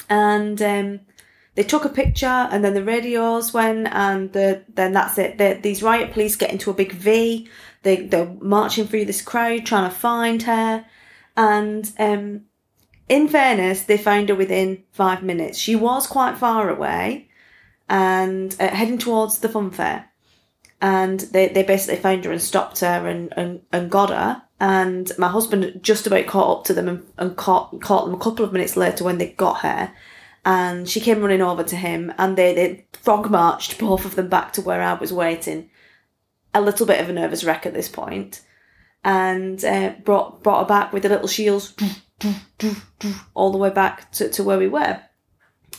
And 0.09 0.61
um, 0.61 0.99
they 1.55 1.63
took 1.63 1.85
a 1.85 1.89
picture 1.89 2.25
and 2.25 2.63
then 2.63 2.73
the 2.73 2.83
radios 2.83 3.53
went 3.53 3.87
and 3.87 4.33
the, 4.33 4.63
then 4.67 4.91
that's 4.91 5.17
it. 5.17 5.37
they 5.37 5.53
these 5.53 5.81
riot 5.81 6.11
police 6.11 6.35
get 6.35 6.51
into 6.51 6.69
a 6.69 6.73
big 6.73 6.91
V. 6.91 7.47
They, 7.83 8.05
they're 8.07 8.35
marching 8.41 8.85
through 8.85 9.05
this 9.05 9.21
crowd 9.21 9.65
trying 9.65 9.89
to 9.89 9.95
find 9.95 10.43
her. 10.43 10.85
And 11.37 11.89
um, 11.97 12.41
in 13.07 13.29
fairness, 13.29 13.83
they 13.83 13.97
found 13.97 14.27
her 14.27 14.35
within 14.35 14.83
five 14.91 15.23
minutes. 15.23 15.57
She 15.57 15.75
was 15.75 16.05
quite 16.05 16.37
far 16.37 16.69
away 16.69 17.29
and 17.87 18.53
uh, 18.59 18.67
heading 18.67 18.97
towards 18.97 19.39
the 19.39 19.47
fun 19.47 19.71
fair 19.71 20.09
and 20.81 21.19
they, 21.19 21.47
they 21.47 21.63
basically 21.63 21.97
found 21.97 22.25
her 22.25 22.31
and 22.31 22.41
stopped 22.41 22.79
her 22.81 23.07
and, 23.07 23.33
and, 23.35 23.61
and 23.71 23.89
got 23.89 24.09
her. 24.09 24.43
And 24.59 25.11
my 25.17 25.27
husband 25.27 25.79
just 25.81 26.07
about 26.07 26.27
caught 26.27 26.59
up 26.59 26.65
to 26.65 26.73
them 26.73 26.87
and, 26.87 27.05
and 27.17 27.35
caught, 27.35 27.79
caught 27.81 28.05
them 28.05 28.13
a 28.13 28.23
couple 28.23 28.45
of 28.45 28.53
minutes 28.53 28.77
later 28.77 29.03
when 29.03 29.17
they 29.17 29.29
got 29.31 29.61
her. 29.61 29.91
And 30.45 30.87
she 30.87 31.01
came 31.01 31.21
running 31.21 31.41
over 31.41 31.63
to 31.63 31.75
him 31.75 32.13
and 32.17 32.37
they, 32.37 32.53
they 32.53 32.85
frog 32.93 33.29
marched 33.29 33.79
both 33.79 34.05
of 34.05 34.15
them 34.15 34.29
back 34.29 34.53
to 34.53 34.61
where 34.61 34.81
I 34.81 34.93
was 34.93 35.11
waiting. 35.11 35.69
A 36.53 36.61
little 36.61 36.85
bit 36.85 37.01
of 37.01 37.09
a 37.09 37.13
nervous 37.13 37.43
wreck 37.43 37.65
at 37.65 37.73
this 37.73 37.89
point. 37.89 38.41
And 39.03 39.63
uh, 39.63 39.93
brought, 40.03 40.43
brought 40.43 40.63
her 40.63 40.67
back 40.67 40.93
with 40.93 41.03
the 41.03 41.09
little 41.09 41.27
shields 41.27 41.73
all 43.33 43.51
the 43.51 43.57
way 43.57 43.69
back 43.69 44.11
to, 44.13 44.29
to 44.29 44.43
where 44.43 44.57
we 44.57 44.67
were. 44.67 45.01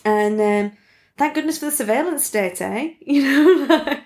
And 0.05 0.41
um, 0.41 0.77
thank 1.17 1.35
goodness 1.35 1.59
for 1.59 1.67
the 1.67 1.73
surveillance 1.73 2.25
state, 2.25 2.61
eh? 2.61 2.95
You 3.01 3.23
know? 3.67 4.01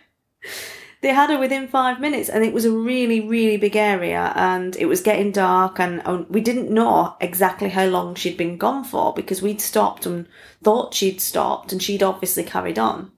They 1.03 1.09
had 1.09 1.31
her 1.31 1.39
within 1.39 1.67
five 1.67 2.01
minutes 2.01 2.29
and 2.29 2.45
it 2.45 2.55
was 2.55 2.65
a 2.65 2.71
really 2.71 3.21
really 3.21 3.57
big 3.57 3.77
area 3.77 4.33
and 4.37 4.77
it 4.77 4.87
was 4.87 5.01
getting 5.01 5.33
dark 5.33 5.79
and, 5.79 6.01
and, 6.07 6.29
we 6.29 6.41
didn't 6.41 6.71
know 6.71 7.15
exactly 7.21 7.69
how 7.69 7.85
long 7.87 8.15
she'd 8.15 8.37
been 8.37 8.57
gone 8.57 8.85
for 8.85 9.13
because 9.13 9.43
we'd 9.43 9.61
stopped 9.61 10.07
and 10.07 10.27
thought 10.63 10.95
she'd 10.95 11.21
stopped 11.21 11.73
and 11.73 11.83
she'd 11.83 12.03
obviously 12.03 12.45
carried 12.45 12.79
on. 12.79 13.11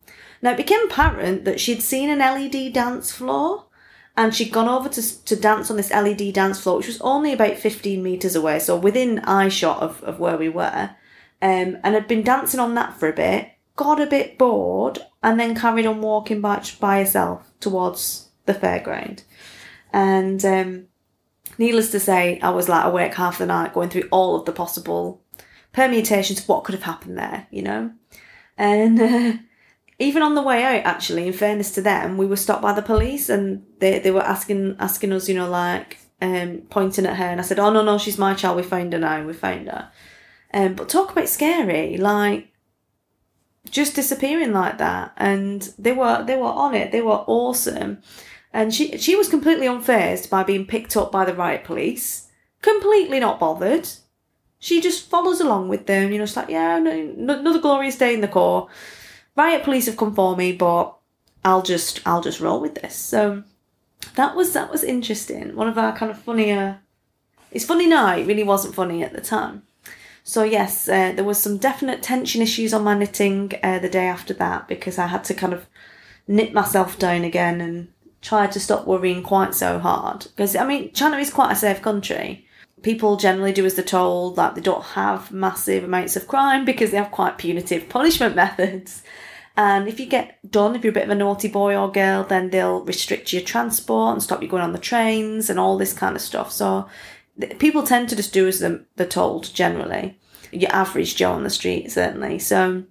Now 0.43 0.53
it 0.53 0.57
became 0.57 0.87
apparent 0.87 1.45
that 1.45 1.61
she'd 1.61 1.83
seen 1.83 2.11
an 2.11 2.19
led 2.19 2.73
dance 2.73 3.13
floor 3.13 3.67
and 4.17 4.35
she'd 4.35 4.53
gone 4.53 4.69
over 4.69 4.89
to, 4.89 5.25
to 5.25 5.37
dance 5.37 5.71
on 5.71 5.77
this 5.77 5.91
led 5.91 6.33
dance 6.33 6.61
floor 6.61 6.79
which 6.79 6.87
was 6.87 7.01
only 7.03 7.35
about 7.35 7.59
15 7.59 8.03
metres 8.03 8.35
away 8.35 8.59
so 8.59 8.77
within 8.77 9.19
eye 9.21 9.49
shot 9.49 9.83
of, 9.83 10.03
of 10.03 10.19
where 10.19 10.39
we 10.39 10.49
were 10.49 10.91
um, 11.43 11.77
and 11.83 11.95
had 11.95 12.09
been 12.09 12.23
dancing 12.23 12.61
on 12.61 12.75
that 12.75 12.95
for 12.99 13.09
a 13.09 13.13
bit 13.13 13.51
got 13.77 14.01
a 14.01 14.07
bit 14.07 14.39
bored 14.39 15.01
and 15.23 15.39
then 15.39 15.55
carried 15.55 15.85
on 15.85 16.01
walking 16.01 16.41
by, 16.41 16.63
by 16.81 16.99
herself 16.99 17.51
towards 17.65 18.29
the 18.47 18.55
fairground. 18.55 19.23
And 19.93 20.45
um, 20.45 20.87
needless 21.59 21.91
to 21.91 22.01
say, 22.01 22.39
I 22.41 22.51
was 22.51 22.69
like 22.69 22.85
awake 22.85 23.15
half 23.15 23.39
the 23.39 23.47
night 23.47 23.75
going 23.75 23.91
through 23.91 24.09
all 24.11 24.37
of 24.37 24.45
the 24.45 24.53
possible 24.53 25.23
permutations 25.73 26.41
of 26.41 26.49
what 26.49 26.65
could 26.65 26.75
have 26.75 26.85
happened 26.85 27.19
there, 27.19 27.47
you 27.51 27.63
know? 27.63 27.93
And 28.57 29.01
uh, 29.01 29.33
even 29.99 30.23
on 30.23 30.35
the 30.35 30.43
way 30.43 30.63
out, 30.63 30.85
actually, 30.85 31.27
in 31.27 31.33
fairness 31.33 31.73
to 31.73 31.83
them, 31.83 32.17
we 32.17 32.27
were 32.27 32.37
stopped 32.37 32.63
by 32.63 32.73
the 32.73 32.83
police 32.83 33.29
and 33.29 33.65
they, 33.81 33.99
they 33.99 34.11
were 34.11 34.23
asking 34.23 34.77
asking 34.79 35.13
us, 35.13 35.29
you 35.29 35.35
know, 35.35 35.49
like 35.49 35.99
um, 36.21 36.63
pointing 36.71 37.07
at 37.07 37.17
her. 37.17 37.25
And 37.25 37.41
I 37.41 37.45
said, 37.45 37.59
oh, 37.59 37.73
no, 37.73 37.83
no, 37.83 37.99
she's 37.99 38.19
my 38.19 38.35
child. 38.35 38.57
We 38.57 38.63
found 38.63 38.93
her 38.93 38.99
now. 38.99 39.25
We 39.25 39.33
found 39.33 39.69
her. 39.69 39.91
Um, 40.53 40.75
but 40.75 40.89
talk 40.89 41.11
about 41.11 41.29
scary. 41.29 41.97
Like, 41.97 42.49
just 43.71 43.95
disappearing 43.95 44.53
like 44.53 44.79
that. 44.79 45.13
And 45.17 45.63
they 45.79 45.93
were 45.93 46.25
they 46.25 46.37
were 46.37 46.45
on 46.45 46.75
it. 46.75 46.93
They 46.93 47.01
were 47.01 47.25
awesome. 47.27 47.99
And 48.53 48.75
she 48.75 48.97
she 48.99 49.17
was 49.17 49.29
completely 49.29 49.67
unfazed 49.67 50.31
by 50.31 50.43
being 50.45 50.67
picked 50.67 50.97
up 50.97 51.11
by 51.11 51.25
the 51.25 51.35
riot 51.35 51.65
police. 51.65 52.29
Completely 52.63 53.21
not 53.21 53.41
bothered. 53.41 53.89
She 54.59 54.81
just 54.81 55.11
follows 55.11 55.41
along 55.41 55.69
with 55.69 55.87
them. 55.87 56.13
You 56.13 56.19
know, 56.19 56.25
it's 56.25 56.37
like 56.37 56.49
yeah, 56.49 56.79
no, 56.79 56.95
no, 57.17 57.39
another 57.39 57.61
glorious 57.61 57.99
day 57.99 58.15
in 58.15 58.21
the 58.21 58.29
Corps. 58.29 58.69
Riot 59.37 59.65
police 59.65 59.87
have 59.87 59.97
come 59.97 60.15
for 60.15 60.37
me, 60.37 60.53
but 60.53 60.95
I'll 61.45 61.63
just 61.63 62.01
I'll 62.07 62.23
just 62.23 62.41
roll 62.41 62.61
with 62.61 62.77
this. 62.77 62.95
So 62.95 63.43
that 64.15 64.37
was 64.37 64.53
that 64.53 64.71
was 64.71 64.85
interesting. 64.85 65.57
One 65.57 65.69
of 65.69 65.79
our 65.79 65.97
kind 65.97 66.11
of 66.11 66.19
funnier. 66.19 66.81
It's 67.51 67.65
funny 67.65 67.87
now. 67.87 68.17
It 68.17 68.27
really 68.27 68.43
wasn't 68.43 68.75
funny 68.75 69.03
at 69.03 69.13
the 69.13 69.21
time. 69.21 69.63
So 70.27 70.43
yes, 70.43 70.89
uh, 70.89 71.13
there 71.13 71.25
was 71.25 71.39
some 71.39 71.59
definite 71.59 72.03
tension 72.03 72.41
issues 72.41 72.73
on 72.73 72.83
my 72.83 72.97
knitting 72.97 73.53
uh, 73.63 73.79
the 73.79 73.91
day 73.91 74.07
after 74.07 74.33
that 74.35 74.67
because 74.67 74.99
I 74.99 75.07
had 75.07 75.23
to 75.25 75.35
kind 75.35 75.53
of 75.53 75.67
knit 76.27 76.55
myself 76.55 76.99
down 76.99 77.25
again 77.25 77.61
and 77.61 77.89
try 78.23 78.47
to 78.47 78.59
stop 78.59 78.87
worrying 78.87 79.23
quite 79.23 79.55
so 79.55 79.79
hard. 79.79 80.25
Because 80.25 80.57
I 80.57 80.67
mean, 80.67 80.93
China 80.95 81.19
is 81.19 81.31
quite 81.31 81.53
a 81.53 81.57
safe 81.57 81.83
country. 81.83 82.47
People 82.81 83.19
generally 83.19 83.53
do 83.53 83.67
as 83.67 83.75
they're 83.75 83.85
told. 83.85 84.39
like 84.39 84.55
they 84.55 84.63
don't 84.63 84.83
have 84.83 85.31
massive 85.31 85.85
amounts 85.85 86.17
of 86.17 86.27
crime 86.27 86.65
because 86.65 86.91
they 86.91 86.97
have 86.97 87.11
quite 87.11 87.37
punitive 87.37 87.91
punishment 87.91 88.35
methods. 88.45 89.03
And 89.57 89.87
if 89.87 90.01
you 90.01 90.07
get 90.07 90.39
done, 90.51 90.75
if 90.75 90.83
you're 90.83 90.91
a 90.91 90.95
bit 90.95 91.05
of 91.05 91.11
a 91.11 91.15
naughty 91.15 91.49
boy 91.49 91.77
or 91.77 91.93
girl, 91.93 92.25
then 92.25 92.51
they'll 92.51 92.81
restrict 92.81 93.33
your 93.33 93.43
transport 93.43 94.15
and 94.15 94.23
stop 94.23 94.43
you 94.43 94.49
going 94.49 94.65
on 94.65 94.73
the 94.73 94.79
trains 94.79 95.49
and 95.49 95.61
all 95.61 95.79
this 95.79 95.93
kind 95.93 96.17
of 96.17 96.23
stuff. 96.23 96.51
So 96.51 96.89
people 97.59 97.83
tend 97.83 98.09
to 98.09 98.17
just 98.17 98.33
do 98.33 98.47
as 98.47 98.61
they're 98.61 99.07
told 99.07 99.53
generally. 99.55 100.19
Your 100.53 100.73
average 100.73 101.17
Joe 101.17 101.33
on 101.33 101.43
the 101.43 101.51
street, 101.51 101.91
certainly. 101.91 102.39
So 102.39 102.85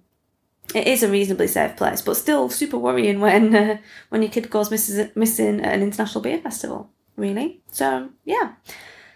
it 0.74 0.86
is 0.86 1.02
a 1.02 1.10
reasonably 1.10 1.46
safe 1.46 1.76
place, 1.76 2.02
but 2.02 2.16
still 2.16 2.48
super 2.50 2.78
worrying 2.78 3.20
when 3.20 3.54
uh, 3.54 3.78
when 4.10 4.22
your 4.22 4.30
kid 4.30 4.50
goes 4.50 4.70
missing 4.70 5.60
at 5.60 5.74
an 5.74 5.82
international 5.82 6.22
beer 6.22 6.38
festival. 6.38 6.90
Really. 7.16 7.62
So 7.70 8.10
yeah. 8.24 8.52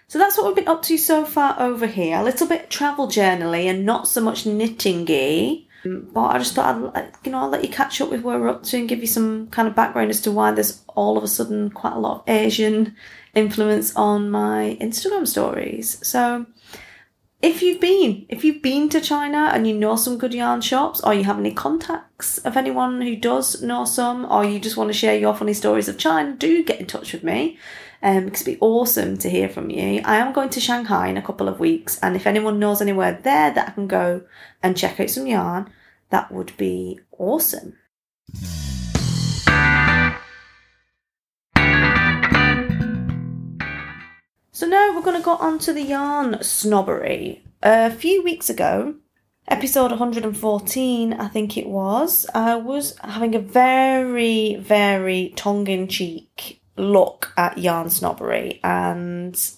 So 0.06 0.18
that's 0.18 0.38
what 0.38 0.46
we've 0.46 0.56
been 0.56 0.68
up 0.68 0.82
to 0.84 0.96
so 0.96 1.26
far 1.26 1.60
over 1.60 1.86
here. 1.86 2.16
A 2.18 2.24
little 2.24 2.46
bit 2.46 2.70
travel 2.70 3.08
journally 3.08 3.68
and 3.68 3.84
not 3.84 4.08
so 4.08 4.22
much 4.22 4.44
knittingy. 4.44 5.67
But 5.84 6.24
I 6.24 6.38
just 6.38 6.54
thought 6.54 6.96
I'd 6.96 7.12
you 7.24 7.32
know 7.32 7.38
I'll 7.38 7.48
let 7.48 7.62
you 7.62 7.70
catch 7.70 8.00
up 8.00 8.10
with 8.10 8.22
where 8.22 8.38
we're 8.38 8.48
up 8.48 8.64
to 8.64 8.78
and 8.78 8.88
give 8.88 9.00
you 9.00 9.06
some 9.06 9.46
kind 9.48 9.68
of 9.68 9.74
background 9.76 10.10
as 10.10 10.20
to 10.22 10.32
why 10.32 10.50
there's 10.50 10.82
all 10.88 11.16
of 11.16 11.24
a 11.24 11.28
sudden 11.28 11.70
quite 11.70 11.94
a 11.94 11.98
lot 11.98 12.20
of 12.20 12.28
Asian 12.28 12.96
influence 13.34 13.94
on 13.94 14.30
my 14.30 14.76
Instagram 14.80 15.26
stories. 15.26 16.04
So 16.06 16.46
if 17.40 17.62
you've 17.62 17.80
been, 17.80 18.26
if 18.28 18.44
you've 18.44 18.62
been 18.62 18.88
to 18.88 19.00
China 19.00 19.50
and 19.54 19.66
you 19.66 19.74
know 19.74 19.94
some 19.94 20.18
good 20.18 20.34
yarn 20.34 20.60
shops, 20.60 21.00
or 21.02 21.14
you 21.14 21.22
have 21.24 21.38
any 21.38 21.52
contacts 21.52 22.38
of 22.38 22.56
anyone 22.56 23.00
who 23.00 23.14
does 23.14 23.62
know 23.62 23.84
some, 23.84 24.24
or 24.30 24.44
you 24.44 24.58
just 24.58 24.76
want 24.76 24.88
to 24.88 24.94
share 24.94 25.16
your 25.16 25.34
funny 25.34 25.54
stories 25.54 25.88
of 25.88 25.98
China, 25.98 26.32
do 26.32 26.64
get 26.64 26.80
in 26.80 26.86
touch 26.86 27.12
with 27.12 27.22
me. 27.22 27.56
Um, 28.00 28.28
it'd 28.28 28.46
be 28.46 28.58
awesome 28.60 29.16
to 29.18 29.28
hear 29.28 29.48
from 29.48 29.70
you. 29.70 30.00
I 30.04 30.16
am 30.16 30.32
going 30.32 30.50
to 30.50 30.60
Shanghai 30.60 31.08
in 31.08 31.16
a 31.16 31.22
couple 31.22 31.48
of 31.48 31.58
weeks, 31.58 31.98
and 32.00 32.14
if 32.14 32.26
anyone 32.26 32.60
knows 32.60 32.80
anywhere 32.80 33.18
there 33.22 33.52
that 33.52 33.68
I 33.68 33.72
can 33.72 33.88
go 33.88 34.22
and 34.62 34.76
check 34.76 35.00
out 35.00 35.10
some 35.10 35.26
yarn, 35.26 35.72
that 36.10 36.30
would 36.30 36.56
be 36.56 37.00
awesome. 37.18 37.74
So 44.52 44.66
now 44.66 44.94
we're 44.94 45.02
going 45.02 45.16
to 45.16 45.24
go 45.24 45.36
on 45.36 45.58
to 45.60 45.72
the 45.72 45.82
yarn 45.82 46.42
snobbery. 46.42 47.44
A 47.62 47.90
few 47.90 48.22
weeks 48.22 48.48
ago, 48.48 48.94
episode 49.48 49.90
114, 49.90 51.12
I 51.14 51.28
think 51.28 51.56
it 51.56 51.68
was, 51.68 52.26
I 52.32 52.54
was 52.54 52.96
having 53.02 53.34
a 53.34 53.40
very, 53.40 54.56
very 54.56 55.32
tongue 55.36 55.66
in 55.66 55.88
cheek 55.88 56.57
look 56.78 57.32
at 57.36 57.58
yarn 57.58 57.90
snobbery 57.90 58.60
and 58.62 59.50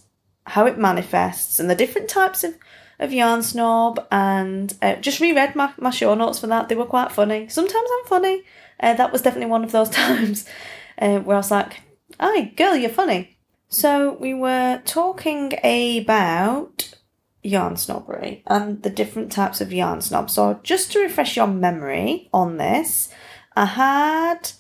how 0.47 0.67
it 0.67 0.79
manifests 0.79 1.61
and 1.61 1.71
the 1.71 1.75
different 1.75 2.09
types 2.09 2.45
of, 2.45 2.57
of 2.99 3.13
yarn 3.13 3.43
snob 3.43 4.07
and 4.11 4.75
uh, 4.83 4.97
just 4.97 5.21
reread 5.21 5.55
my, 5.55 5.73
my 5.79 5.91
show 5.91 6.15
notes 6.15 6.39
for 6.39 6.47
that. 6.49 6.69
They 6.69 6.75
were 6.75 6.87
quite 6.87 7.13
funny. 7.13 7.49
Sometimes 7.49 7.89
I'm 7.99 8.07
funny. 8.07 8.43
Uh, 8.79 8.95
that 8.95 9.13
was 9.13 9.23
definitely 9.23 9.51
one 9.51 9.65
of 9.65 9.73
those 9.73 9.91
times 10.03 10.47
uh, 10.99 11.19
where 11.19 11.37
I 11.37 11.41
was 11.41 11.51
like, 11.51 11.81
"Hi, 12.19 12.43
girl, 12.57 12.77
you're 12.77 12.91
funny." 12.91 13.37
So 13.69 14.15
we 14.15 14.35
were 14.35 14.83
talking 14.85 15.53
about 15.63 16.95
yarn 17.43 17.77
snobbery 17.77 18.43
and 18.47 18.83
the 18.83 18.91
different 18.91 19.33
types 19.33 19.61
of 19.61 19.73
yarn 19.73 20.01
snob. 20.01 20.31
So 20.31 20.61
just 20.63 20.93
to 20.93 21.01
refresh 21.01 21.37
your 21.37 21.47
memory 21.47 22.29
on 22.33 22.57
this, 22.57 23.11
I 23.55 23.67
had 23.67 24.53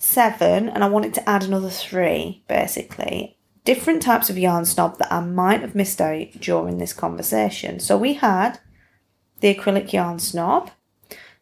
seven 0.00 0.68
and 0.68 0.82
I 0.82 0.88
wanted 0.88 1.14
to 1.14 1.28
add 1.28 1.44
another 1.44 1.70
three 1.70 2.42
basically. 2.48 3.36
Different 3.64 4.02
types 4.02 4.30
of 4.30 4.38
yarn 4.38 4.64
snob 4.64 4.98
that 4.98 5.12
I 5.12 5.20
might 5.20 5.60
have 5.60 5.74
missed 5.74 6.00
out 6.00 6.32
during 6.40 6.78
this 6.78 6.94
conversation. 6.94 7.78
So 7.78 7.96
we 7.96 8.14
had 8.14 8.58
the 9.40 9.54
acrylic 9.54 9.92
yarn 9.92 10.18
snob, 10.18 10.70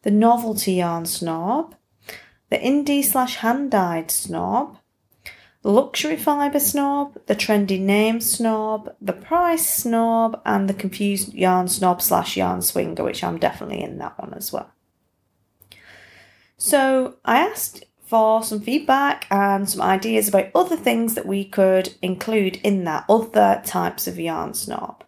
the 0.02 0.10
novelty 0.10 0.74
yarn 0.74 1.06
snob, 1.06 1.76
the 2.50 2.58
indie 2.58 3.04
slash 3.04 3.36
hand 3.36 3.70
dyed 3.70 4.10
snob, 4.10 4.78
the 5.62 5.70
luxury 5.70 6.16
fibre 6.16 6.60
snob, 6.60 7.18
the 7.26 7.36
trendy 7.36 7.80
name 7.80 8.20
snob, 8.20 8.94
the 9.00 9.12
price 9.12 9.68
snob, 9.68 10.40
and 10.44 10.68
the 10.68 10.74
confused 10.74 11.32
yarn 11.34 11.68
snob 11.68 12.02
slash 12.02 12.36
yarn 12.36 12.62
swinger, 12.62 13.04
which 13.04 13.22
I'm 13.22 13.38
definitely 13.38 13.82
in 13.82 13.98
that 13.98 14.18
one 14.18 14.34
as 14.34 14.52
well. 14.52 14.72
So 16.56 17.16
I 17.24 17.38
asked 17.38 17.84
for 18.08 18.42
some 18.42 18.60
feedback 18.60 19.26
and 19.30 19.68
some 19.68 19.82
ideas 19.82 20.28
about 20.28 20.50
other 20.54 20.76
things 20.76 21.14
that 21.14 21.26
we 21.26 21.44
could 21.44 21.94
include 22.00 22.56
in 22.64 22.84
that, 22.84 23.04
other 23.08 23.60
types 23.66 24.06
of 24.06 24.18
yarn 24.18 24.54
snob. 24.54 25.04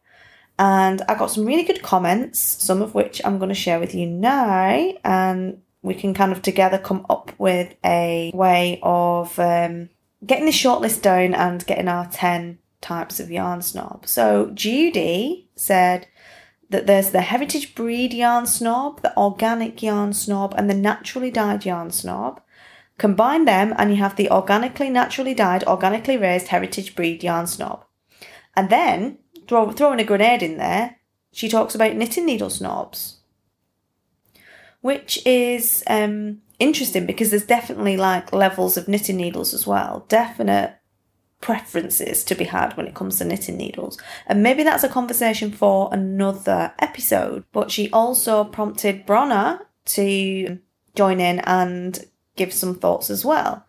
And 0.58 1.00
I 1.08 1.14
got 1.14 1.30
some 1.30 1.46
really 1.46 1.62
good 1.62 1.82
comments, 1.82 2.38
some 2.38 2.82
of 2.82 2.94
which 2.94 3.22
I'm 3.24 3.38
going 3.38 3.48
to 3.48 3.54
share 3.54 3.80
with 3.80 3.94
you 3.94 4.06
now, 4.06 4.92
and 5.02 5.62
we 5.80 5.94
can 5.94 6.12
kind 6.12 6.32
of 6.32 6.42
together 6.42 6.76
come 6.76 7.06
up 7.08 7.32
with 7.38 7.74
a 7.82 8.30
way 8.34 8.78
of 8.82 9.38
um, 9.38 9.88
getting 10.26 10.44
the 10.44 10.52
shortlist 10.52 11.00
down 11.00 11.34
and 11.34 11.64
getting 11.66 11.88
our 11.88 12.06
10 12.06 12.58
types 12.82 13.18
of 13.18 13.30
yarn 13.30 13.62
snob. 13.62 14.06
So 14.06 14.50
Judy 14.52 15.48
said 15.56 16.06
that 16.68 16.86
there's 16.86 17.10
the 17.10 17.22
heritage 17.22 17.74
breed 17.74 18.12
yarn 18.12 18.46
snob, 18.46 19.00
the 19.00 19.16
organic 19.16 19.82
yarn 19.82 20.12
snob, 20.12 20.54
and 20.58 20.68
the 20.68 20.74
naturally 20.74 21.30
dyed 21.30 21.64
yarn 21.64 21.90
snob. 21.90 22.42
Combine 23.00 23.46
them 23.46 23.74
and 23.78 23.90
you 23.90 23.96
have 23.96 24.14
the 24.14 24.30
organically, 24.30 24.90
naturally 24.90 25.34
dyed, 25.34 25.64
organically 25.64 26.16
raised 26.16 26.48
heritage 26.48 26.94
breed 26.94 27.24
yarn 27.24 27.48
snob. 27.48 27.84
And 28.54 28.70
then, 28.70 29.18
throw, 29.48 29.72
throwing 29.72 30.00
a 30.00 30.04
grenade 30.04 30.42
in 30.42 30.58
there, 30.58 30.96
she 31.32 31.48
talks 31.48 31.74
about 31.74 31.96
knitting 31.96 32.26
needle 32.26 32.50
snobs 32.50 33.20
which 34.80 35.24
is 35.26 35.82
um, 35.86 36.40
interesting 36.58 37.06
because 37.06 37.30
there's 37.30 37.44
definitely 37.44 37.96
like 37.96 38.32
levels 38.32 38.76
of 38.76 38.88
knitting 38.88 39.16
needles 39.16 39.54
as 39.54 39.66
well. 39.66 40.04
Definite 40.08 40.76
preferences 41.40 42.22
to 42.24 42.34
be 42.34 42.44
had 42.44 42.76
when 42.76 42.86
it 42.86 42.94
comes 42.94 43.18
to 43.18 43.24
knitting 43.24 43.56
needles. 43.56 43.98
And 44.26 44.42
maybe 44.42 44.62
that's 44.62 44.84
a 44.84 44.88
conversation 44.88 45.50
for 45.50 45.88
another 45.92 46.72
episode. 46.78 47.44
But 47.52 47.70
she 47.70 47.90
also 47.90 48.44
prompted 48.44 49.06
Bronna 49.06 49.60
to 49.86 50.58
join 50.94 51.20
in 51.20 51.40
and 51.40 52.04
give 52.40 52.52
some 52.52 52.74
thoughts 52.74 53.10
as 53.10 53.24
well. 53.24 53.66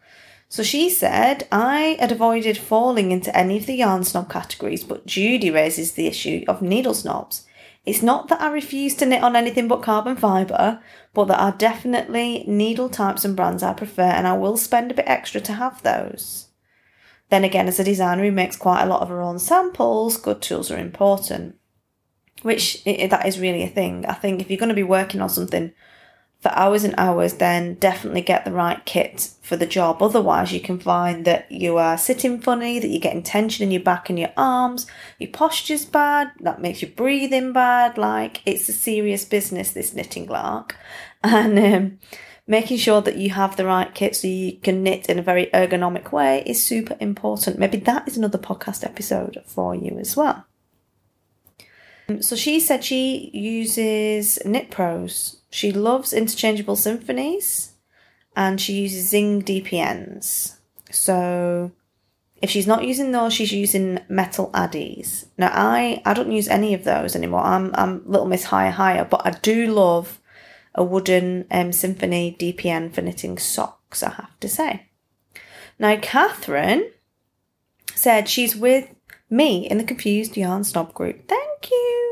So 0.48 0.64
she 0.64 0.90
said, 0.90 1.48
I 1.52 1.98
had 2.00 2.12
avoided 2.12 2.58
falling 2.58 3.12
into 3.12 3.36
any 3.38 3.58
of 3.58 3.66
the 3.66 3.76
yarn 3.76 4.04
snob 4.04 4.30
categories, 4.30 4.84
but 4.84 5.06
Judy 5.06 5.52
raises 5.52 5.94
the 5.94 6.08
issue 6.08 6.44
of 6.48 6.62
needle 6.62 6.94
snobs. 6.94 7.46
It's 7.86 8.04
not 8.04 8.28
that 8.28 8.42
I 8.42 8.52
refuse 8.52 8.94
to 8.96 9.06
knit 9.06 9.24
on 9.24 9.36
anything 9.36 9.68
but 9.68 9.82
carbon 9.82 10.16
fibre, 10.16 10.82
but 11.14 11.26
there 11.26 11.38
are 11.38 11.54
definitely 11.54 12.44
needle 12.48 12.90
types 12.90 13.26
and 13.26 13.36
brands 13.36 13.64
I 13.64 13.74
prefer, 13.74 14.12
and 14.18 14.28
I 14.28 14.38
will 14.38 14.58
spend 14.58 14.92
a 14.92 14.94
bit 14.94 15.08
extra 15.08 15.42
to 15.42 15.54
have 15.54 15.82
those. 15.82 16.50
Then 17.30 17.46
again, 17.46 17.68
as 17.70 17.80
a 17.80 17.84
designer 17.84 18.24
who 18.24 18.32
makes 18.32 18.58
quite 18.58 18.84
a 18.84 18.88
lot 18.88 19.02
of 19.02 19.10
her 19.10 19.22
own 19.22 19.40
samples, 19.40 20.18
good 20.18 20.42
tools 20.42 20.70
are 20.70 20.78
important. 20.78 21.56
Which 22.42 22.84
that 22.84 23.26
is 23.26 23.40
really 23.40 23.64
a 23.64 23.68
thing. 23.70 24.06
I 24.06 24.14
think 24.14 24.42
if 24.42 24.50
you're 24.50 24.60
going 24.60 24.76
to 24.76 24.84
be 24.84 24.84
working 24.84 25.22
on 25.22 25.30
something 25.30 25.72
for 26.42 26.52
hours 26.54 26.84
and 26.84 26.96
hours, 26.98 27.36
then 27.36 27.76
definitely 27.76 28.22
get 28.22 28.46
the 28.46 28.52
right 28.52 28.84
kit 28.86 29.30
for 29.44 29.56
the 29.56 29.68
job. 29.68 30.02
Otherwise, 30.02 30.52
you 30.52 30.60
can 30.60 30.80
find 30.80 31.24
that 31.26 31.52
you 31.52 31.78
are 31.78 32.00
sitting 32.00 32.42
funny, 32.42 32.80
that 32.80 32.88
you're 32.88 33.00
getting 33.00 33.22
tension 33.22 33.64
in 33.64 33.72
your 33.72 33.84
back 33.84 34.10
and 34.10 34.18
your 34.18 34.34
arms, 34.36 34.88
your 35.20 35.30
posture's 35.30 35.86
bad, 35.86 36.32
that 36.40 36.60
makes 36.60 36.82
your 36.82 36.90
breathing 36.92 37.54
bad. 37.54 37.96
Like, 37.96 38.42
it's 38.46 38.68
a 38.70 38.74
serious 38.74 39.24
business, 39.24 39.72
this 39.72 39.94
knitting 39.94 40.28
lark. 40.28 40.76
And 41.24 41.60
um, 41.60 42.00
making 42.48 42.78
sure 42.78 43.00
that 43.02 43.16
you 43.16 43.30
have 43.30 43.56
the 43.56 43.66
right 43.66 43.94
kit 43.94 44.16
so 44.16 44.28
you 44.28 44.58
can 44.58 44.82
knit 44.82 45.06
in 45.08 45.20
a 45.20 45.22
very 45.22 45.46
ergonomic 45.54 46.12
way 46.12 46.42
is 46.48 46.64
super 46.64 46.98
important. 47.00 47.60
Maybe 47.60 47.78
that 47.78 48.08
is 48.08 48.18
another 48.18 48.40
podcast 48.40 48.84
episode 48.84 49.40
for 49.46 49.76
you 49.76 50.00
as 50.00 50.18
well. 50.18 50.48
Um, 52.10 52.24
So 52.24 52.36
she 52.36 52.60
said 52.60 52.84
she 52.84 53.30
uses 53.34 54.40
Knit 54.44 54.72
Pros. 54.72 55.41
She 55.52 55.72
loves 55.72 56.14
interchangeable 56.14 56.76
Symfonies 56.76 57.74
and 58.36 58.60
she 58.60 58.74
uses 58.74 59.10
Zing 59.10 59.44
DPNs. 59.44 60.58
So 60.90 61.72
if 62.42 62.50
she's 62.50 62.66
not 62.66 62.84
using 62.84 63.12
those, 63.12 63.34
she's 63.34 63.52
using 63.52 64.00
metal 64.10 64.50
addies. 64.54 65.26
Now 65.38 65.52
I 65.54 66.02
I 66.06 66.16
don't 66.16 66.32
use 66.32 66.48
any 66.48 66.74
of 66.74 66.86
those 66.86 67.16
anymore. 67.16 67.42
I'm 67.42 67.70
I'm 67.76 68.02
Little 68.10 68.28
Miss 68.28 68.46
HiyaHiya, 68.48 69.10
but 69.10 69.22
I 69.24 69.32
do 69.32 69.68
love 69.68 70.20
a 70.74 70.84
wooden 70.84 71.46
um, 71.52 71.70
Symfonie 71.70 72.36
DPN 72.38 72.92
for 72.92 73.02
knitting 73.02 73.38
socks. 73.38 73.82
socks, 73.92 74.04
I 74.04 74.22
have 74.22 74.40
to 74.40 74.50
say. 74.50 74.88
Now, 75.80 75.98
Catherine 75.98 76.92
said 77.94 78.30
she's 78.30 78.56
with 78.56 78.90
me 79.30 79.68
in 79.68 79.78
the 79.78 79.84
Confused 79.84 80.38
Yarn 80.38 80.64
Snob 80.64 80.94
group. 80.94 81.28
Thank 81.28 81.72
you. 81.72 82.11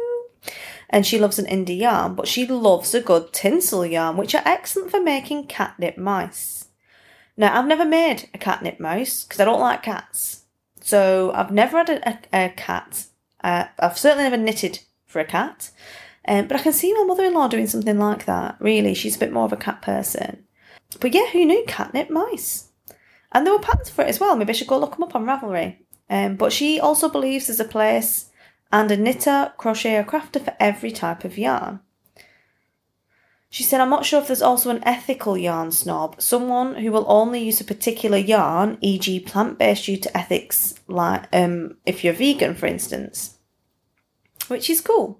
And 0.90 1.06
she 1.06 1.20
loves 1.20 1.38
an 1.38 1.46
indie 1.46 1.80
yarn, 1.80 2.16
but 2.16 2.28
she 2.28 2.48
loves 2.48 2.94
a 2.96 3.02
good 3.02 3.32
tinsel 3.32 3.86
yarn, 3.86 4.18
which 4.18 4.34
are 4.34 4.42
excellent 4.46 4.92
for 4.92 5.02
making 5.02 5.48
catnip 5.48 5.98
mice. 5.98 6.70
Now, 7.38 7.58
I've 7.58 7.68
never 7.68 7.86
made 7.86 8.28
a 8.34 8.38
catnip 8.38 8.80
mouse 8.80 9.24
because 9.24 9.40
I 9.40 9.46
don't 9.46 9.62
like 9.62 9.84
cats. 9.84 10.44
So 10.82 11.32
I've 11.34 11.52
never 11.52 11.78
had 11.78 11.90
a, 11.90 12.10
a, 12.10 12.46
a 12.46 12.50
cat. 12.50 13.06
Uh, 13.44 13.66
I've 13.78 13.98
certainly 13.98 14.24
never 14.24 14.38
knitted 14.38 14.80
for 15.06 15.20
a 15.20 15.26
cat. 15.26 15.72
Um, 16.28 16.48
but 16.48 16.58
I 16.60 16.64
can 16.64 16.74
see 16.74 16.94
my 16.94 17.04
mother 17.04 17.24
in 17.24 17.34
law 17.34 17.48
doing 17.48 17.68
something 17.68 17.98
like 17.98 18.26
that. 18.26 18.58
Really, 18.60 18.94
she's 18.94 19.16
a 19.16 19.20
bit 19.20 19.32
more 19.32 19.46
of 19.46 19.54
a 19.54 19.58
cat 19.58 19.82
person. 19.82 20.46
But 21.00 21.14
yeah, 21.14 21.28
who 21.28 21.46
knew 21.46 21.64
catnip 21.68 22.10
mice? 22.10 22.70
And 23.32 23.46
there 23.46 23.54
were 23.54 23.60
patterns 23.60 23.90
for 23.90 24.04
it 24.04 24.10
as 24.10 24.20
well. 24.20 24.36
Maybe 24.36 24.50
I 24.50 24.54
should 24.54 24.68
go 24.68 24.78
look 24.78 24.96
them 24.96 25.04
up 25.04 25.16
on 25.16 25.26
Ravelry. 25.26 25.78
Um, 26.10 26.36
but 26.36 26.52
she 26.52 26.80
also 26.80 27.10
believes 27.10 27.48
there's 27.48 27.60
a 27.60 27.66
place 27.66 28.29
and 28.72 28.92
a 28.92 28.98
knitter, 28.98 29.54
crocheter, 29.58 30.06
crafter 30.06 30.44
for 30.44 30.56
every 30.60 30.92
type 30.92 31.24
of 31.24 31.38
yarn. 31.38 31.80
She 33.52 33.64
said, 33.64 33.82
I'm 33.82 33.90
not 33.90 34.06
sure 34.06 34.22
if 34.22 34.28
there's 34.28 34.44
also 34.44 34.70
an 34.70 34.84
ethical 34.84 35.36
yarn 35.36 35.72
snob, 35.72 36.22
someone 36.22 36.76
who 36.76 36.92
will 36.92 37.06
only 37.08 37.44
use 37.44 37.60
a 37.60 37.64
particular 37.64 38.18
yarn, 38.18 38.78
e.g., 38.80 39.20
plant 39.22 39.58
based 39.58 39.86
due 39.86 39.98
to 39.98 40.18
ethics, 40.18 40.76
like 40.88 41.26
um, 41.34 41.78
if 41.84 42.04
you're 42.04 42.14
vegan, 42.14 42.54
for 42.54 42.68
instance, 42.68 43.40
which 44.50 44.70
is 44.70 44.82
cool. 44.82 45.20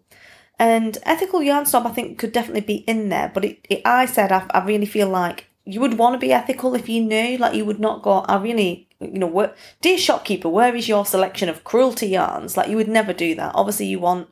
And 0.60 1.00
ethical 1.04 1.42
yarn 1.42 1.66
snob, 1.66 1.88
I 1.88 1.92
think, 1.92 2.20
could 2.20 2.32
definitely 2.32 2.62
be 2.62 2.76
in 2.76 3.10
there, 3.10 3.32
but 3.34 3.46
it, 3.46 3.66
it 3.68 3.82
I 3.84 4.06
said, 4.06 4.32
I, 4.32 4.46
I 4.52 4.64
really 4.64 4.86
feel 4.86 5.10
like 5.10 5.48
you 5.66 5.82
would 5.82 5.98
want 5.98 6.14
to 6.14 6.20
be 6.20 6.32
ethical 6.32 6.76
if 6.76 6.88
you 6.88 7.04
knew, 7.04 7.38
like, 7.38 7.56
you 7.56 7.66
would 7.66 7.80
not 7.80 8.04
go, 8.04 8.20
I 8.20 8.38
really 8.38 8.89
you 9.00 9.20
know, 9.20 9.28
where, 9.28 9.56
dear 9.82 9.98
shopkeeper, 9.98 10.50
where 10.50 10.76
is 10.76 10.90
your 10.90 11.06
selection 11.06 11.50
of 11.50 11.64
cruelty 11.64 12.08
yarns? 12.08 12.58
Like, 12.58 12.70
you 12.70 12.76
would 12.76 12.88
never 12.88 13.14
do 13.14 13.36
that. 13.36 13.54
Obviously, 13.56 13.88
you 13.88 14.00
want. 14.00 14.30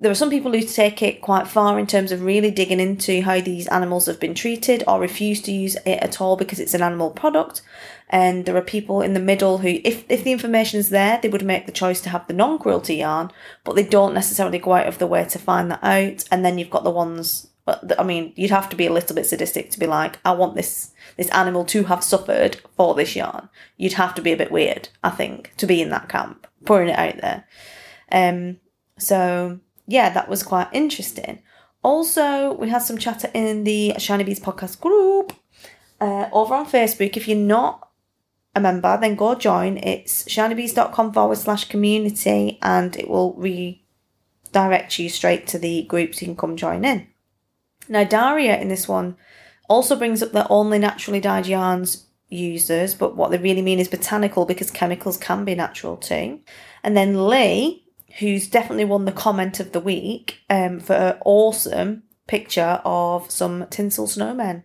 There 0.00 0.10
are 0.10 0.16
some 0.16 0.30
people 0.30 0.52
who 0.52 0.60
take 0.60 1.02
it 1.02 1.22
quite 1.22 1.46
far 1.46 1.78
in 1.78 1.86
terms 1.86 2.12
of 2.12 2.22
really 2.22 2.50
digging 2.50 2.80
into 2.80 3.22
how 3.22 3.40
these 3.40 3.68
animals 3.68 4.06
have 4.06 4.20
been 4.20 4.34
treated 4.34 4.82
or 4.86 5.00
refuse 5.00 5.40
to 5.42 5.52
use 5.52 5.76
it 5.86 6.02
at 6.02 6.20
all 6.20 6.36
because 6.36 6.58
it's 6.58 6.74
an 6.74 6.82
animal 6.82 7.10
product. 7.10 7.62
And 8.10 8.44
there 8.44 8.56
are 8.56 8.62
people 8.62 9.00
in 9.00 9.14
the 9.14 9.20
middle 9.20 9.58
who, 9.58 9.80
if, 9.84 10.04
if 10.08 10.24
the 10.24 10.32
information 10.32 10.78
is 10.80 10.90
there, 10.90 11.18
they 11.22 11.28
would 11.28 11.44
make 11.44 11.66
the 11.66 11.72
choice 11.72 12.00
to 12.02 12.10
have 12.10 12.26
the 12.26 12.34
non 12.34 12.58
cruelty 12.58 12.96
yarn, 12.96 13.30
but 13.62 13.76
they 13.76 13.84
don't 13.84 14.14
necessarily 14.14 14.58
go 14.58 14.74
out 14.74 14.88
of 14.88 14.98
the 14.98 15.06
way 15.06 15.24
to 15.24 15.38
find 15.38 15.70
that 15.70 15.82
out. 15.82 16.24
And 16.30 16.44
then 16.44 16.58
you've 16.58 16.70
got 16.70 16.84
the 16.84 16.90
ones 16.90 17.48
but 17.64 17.98
I 17.98 18.02
mean, 18.02 18.32
you'd 18.36 18.50
have 18.50 18.68
to 18.70 18.76
be 18.76 18.86
a 18.86 18.92
little 18.92 19.14
bit 19.16 19.26
sadistic 19.26 19.70
to 19.70 19.78
be 19.78 19.86
like, 19.86 20.18
I 20.24 20.32
want 20.32 20.54
this 20.54 20.92
this 21.16 21.30
animal 21.30 21.64
to 21.66 21.84
have 21.84 22.04
suffered 22.04 22.60
for 22.76 22.94
this 22.94 23.16
yarn. 23.16 23.48
You'd 23.76 23.94
have 23.94 24.14
to 24.16 24.22
be 24.22 24.32
a 24.32 24.36
bit 24.36 24.52
weird, 24.52 24.88
I 25.02 25.10
think, 25.10 25.54
to 25.56 25.66
be 25.66 25.80
in 25.80 25.90
that 25.90 26.08
camp, 26.08 26.46
pouring 26.64 26.88
it 26.88 26.98
out 26.98 27.16
there. 27.20 27.44
Um, 28.12 28.58
so 28.98 29.60
yeah, 29.86 30.10
that 30.10 30.28
was 30.28 30.42
quite 30.42 30.68
interesting. 30.72 31.42
Also, 31.82 32.54
we 32.54 32.70
had 32.70 32.82
some 32.82 32.98
chatter 32.98 33.30
in 33.34 33.64
the 33.64 33.94
Shiny 33.98 34.24
Bees 34.24 34.40
podcast 34.40 34.80
group 34.80 35.34
uh, 36.00 36.28
over 36.32 36.54
on 36.54 36.66
Facebook. 36.66 37.16
If 37.16 37.28
you're 37.28 37.36
not 37.36 37.90
a 38.54 38.60
member, 38.60 38.98
then 39.00 39.14
go 39.14 39.34
join. 39.34 39.76
It's 39.78 40.24
shinybees.com 40.24 41.12
forward 41.12 41.38
slash 41.38 41.68
community 41.68 42.58
and 42.62 42.96
it 42.96 43.08
will 43.08 43.34
redirect 43.34 44.98
you 44.98 45.08
straight 45.08 45.46
to 45.48 45.58
the 45.58 45.82
group 45.82 46.14
so 46.14 46.20
you 46.20 46.28
can 46.28 46.36
come 46.36 46.56
join 46.56 46.84
in. 46.84 47.06
Now, 47.88 48.04
Daria 48.04 48.58
in 48.60 48.68
this 48.68 48.88
one 48.88 49.16
also 49.68 49.96
brings 49.96 50.22
up 50.22 50.32
that 50.32 50.46
only 50.50 50.78
naturally 50.78 51.20
dyed 51.20 51.46
yarns 51.46 52.06
users, 52.28 52.94
but 52.94 53.16
what 53.16 53.30
they 53.30 53.38
really 53.38 53.62
mean 53.62 53.78
is 53.78 53.88
botanical 53.88 54.44
because 54.44 54.70
chemicals 54.70 55.16
can 55.16 55.44
be 55.44 55.54
natural 55.54 55.96
too. 55.96 56.40
And 56.82 56.96
then 56.96 57.28
Lee, 57.28 57.84
who's 58.18 58.48
definitely 58.48 58.84
won 58.84 59.04
the 59.04 59.12
comment 59.12 59.60
of 59.60 59.72
the 59.72 59.80
week 59.80 60.40
um, 60.50 60.80
for 60.80 60.94
her 60.94 61.18
awesome 61.24 62.04
picture 62.26 62.80
of 62.84 63.30
some 63.30 63.66
tinsel 63.70 64.06
snowmen. 64.06 64.64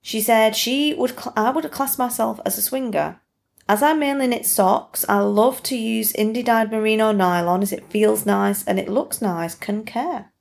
She 0.00 0.20
said 0.20 0.54
she 0.54 0.94
would 0.94 1.18
cl- 1.18 1.32
I 1.36 1.50
would 1.50 1.70
class 1.72 1.98
myself 1.98 2.40
as 2.46 2.56
a 2.56 2.62
swinger. 2.62 3.20
As 3.68 3.82
I 3.82 3.94
mainly 3.94 4.28
knit 4.28 4.46
socks, 4.46 5.04
I 5.08 5.18
love 5.18 5.62
to 5.64 5.76
use 5.76 6.12
indie 6.12 6.44
dyed 6.44 6.70
merino 6.70 7.10
nylon 7.10 7.62
as 7.62 7.72
it 7.72 7.90
feels 7.90 8.24
nice 8.24 8.64
and 8.64 8.78
it 8.78 8.88
looks 8.88 9.20
nice, 9.20 9.56
can 9.56 9.84
care. 9.84 10.32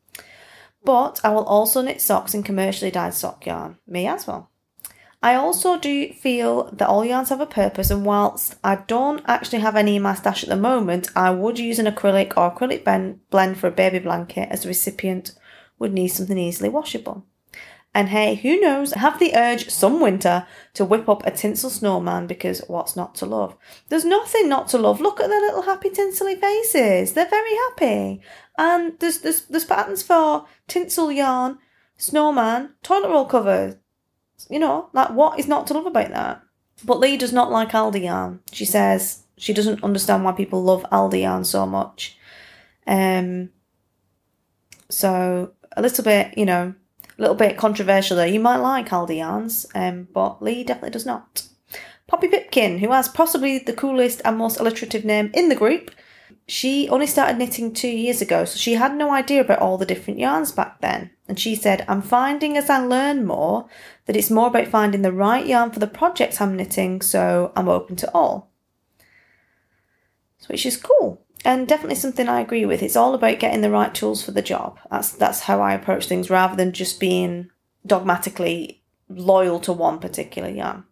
But 0.86 1.20
I 1.24 1.30
will 1.34 1.46
also 1.46 1.82
knit 1.82 2.00
socks 2.00 2.34
in 2.34 2.44
commercially 2.44 2.92
dyed 2.92 3.14
sock 3.14 3.46
yarn. 3.46 3.78
Me 3.88 4.08
as 4.08 4.28
well. 4.28 4.52
I 5.24 5.34
also 5.34 5.80
do 5.80 6.14
feel 6.14 6.70
that 6.74 6.88
all 6.88 7.04
yarns 7.04 7.30
have 7.30 7.42
a 7.42 7.48
purpose, 7.48 7.90
and 7.90 8.06
whilst 8.06 8.56
I 8.64 8.76
don't 8.76 9.24
actually 9.26 9.60
have 9.60 9.76
any 9.76 9.96
in 9.96 10.04
my 10.04 10.14
stash 10.14 10.44
at 10.44 10.50
the 10.50 10.56
moment, 10.56 11.10
I 11.16 11.32
would 11.32 11.58
use 11.58 11.80
an 11.80 11.88
acrylic 11.88 12.34
or 12.38 12.52
acrylic 12.52 12.84
blend 13.32 13.58
for 13.58 13.68
a 13.68 13.72
baby 13.72 13.98
blanket 13.98 14.50
as 14.52 14.62
the 14.62 14.68
recipient 14.68 15.32
would 15.80 15.94
need 15.94 16.10
something 16.10 16.38
easily 16.38 16.70
washable. 16.70 17.26
And 17.96 18.10
hey, 18.10 18.36
who 18.36 18.60
knows, 18.60 18.92
have 18.92 19.20
the 19.20 19.34
urge 19.36 19.70
some 19.70 20.02
winter 20.02 20.46
to 20.74 20.84
whip 20.84 21.08
up 21.08 21.26
a 21.26 21.32
tinsel 21.32 21.70
snowman 21.70 22.28
because 22.28 22.62
what's 22.68 22.98
not 22.98 23.16
to 23.16 23.26
love? 23.26 23.56
There's 23.88 24.04
nothing 24.04 24.50
not 24.50 24.68
to 24.70 24.78
love. 24.78 25.00
Look 25.00 25.22
at 25.22 25.30
their 25.30 25.40
little 25.40 25.62
happy 25.62 25.90
tinsely 25.90 26.36
faces. 26.36 27.14
They're 27.14 27.30
very 27.30 27.56
happy. 27.56 28.22
And 28.58 29.00
there's 29.00 29.20
there's 29.20 29.46
there's 29.46 29.64
patterns 29.64 30.04
for 30.04 30.46
tinsel 30.68 31.10
yarn, 31.10 31.58
snowman, 31.96 32.74
toilet 32.84 33.12
roll 33.12 33.24
cover. 33.24 33.80
You 34.50 34.60
know, 34.60 34.90
like 34.92 35.12
what 35.12 35.40
is 35.40 35.48
not 35.48 35.66
to 35.68 35.74
love 35.74 35.86
about 35.86 36.10
that? 36.10 36.44
But 36.84 37.00
Lee 37.00 37.16
does 37.16 37.32
not 37.32 37.50
like 37.50 37.70
Aldi 37.72 38.04
yarn. 38.04 38.42
She 38.52 38.66
says 38.66 39.24
she 39.38 39.54
doesn't 39.54 39.86
understand 39.86 40.26
why 40.26 40.34
people 40.34 40.62
love 40.62 40.86
Aldi 40.92 41.22
yarn 41.22 41.46
so 41.46 41.66
much. 41.66 42.18
Um 42.86 43.52
so 44.90 45.54
a 45.78 45.82
little 45.82 46.04
bit, 46.04 46.38
you 46.38 46.46
know, 46.46 46.76
a 47.18 47.22
little 47.22 47.36
bit 47.36 47.58
controversial 47.58 48.18
there. 48.18 48.28
You 48.28 48.40
might 48.40 48.58
like 48.58 48.90
Aldi 48.90 49.18
yarns, 49.18 49.66
um, 49.76 50.08
but 50.14 50.42
Lee 50.42 50.64
definitely 50.64 50.92
does 50.92 51.06
not. 51.06 51.48
Poppy 52.08 52.28
Pipkin, 52.28 52.80
who 52.80 52.92
has 52.92 53.08
possibly 53.08 53.60
the 53.60 53.74
coolest 53.74 54.22
and 54.24 54.38
most 54.38 54.60
alliterative 54.60 55.04
name 55.04 55.32
in 55.34 55.50
the 55.50 55.56
group, 55.56 55.92
she 56.48 56.88
only 56.90 57.08
started 57.08 57.38
knitting 57.38 57.74
two 57.74 57.90
years 57.90 58.22
ago, 58.22 58.46
so 58.46 58.58
she 58.58 58.74
had 58.74 58.96
no 58.96 59.12
idea 59.12 59.42
about 59.42 59.60
all 59.60 59.78
the 59.80 59.86
different 59.86 60.20
yarns 60.20 60.52
back 60.52 60.80
then. 60.82 61.10
And 61.28 61.40
she 61.40 61.56
said, 61.56 61.84
I'm 61.88 62.04
finding 62.04 62.56
as 62.56 62.70
I 62.70 62.78
learn 62.78 63.26
more 63.26 63.68
that 64.06 64.16
it's 64.16 64.30
more 64.30 64.48
about 64.48 64.68
finding 64.68 65.02
the 65.02 65.12
right 65.12 65.46
yarn 65.46 65.72
for 65.72 65.80
the 65.80 65.88
projects 65.88 66.40
I'm 66.40 66.56
knitting, 66.56 67.02
so 67.02 67.52
I'm 67.56 67.68
open 67.68 67.96
to 67.98 68.12
all. 68.14 68.52
So 70.38 70.48
which 70.50 70.68
is 70.68 70.78
cool. 70.78 71.25
And 71.46 71.68
definitely 71.68 71.96
something 71.96 72.28
I 72.28 72.42
agree 72.42 72.66
with. 72.66 72.82
It's 72.82 72.96
all 72.96 73.14
about 73.14 73.40
getting 73.40 73.62
the 73.62 73.70
right 73.70 73.94
tools 73.94 74.24
for 74.24 74.32
the 74.32 74.42
job. 74.42 74.80
That's 74.90 75.12
that's 75.12 75.42
how 75.42 75.62
I 75.62 75.74
approach 75.74 76.08
things 76.08 76.30
rather 76.32 76.56
than 76.56 76.74
just 76.74 77.00
being 77.00 77.52
dogmatically 77.86 78.82
loyal 79.08 79.60
to 79.62 79.72
one 79.72 80.00
particular 80.00 80.50
yarn. 80.50 80.86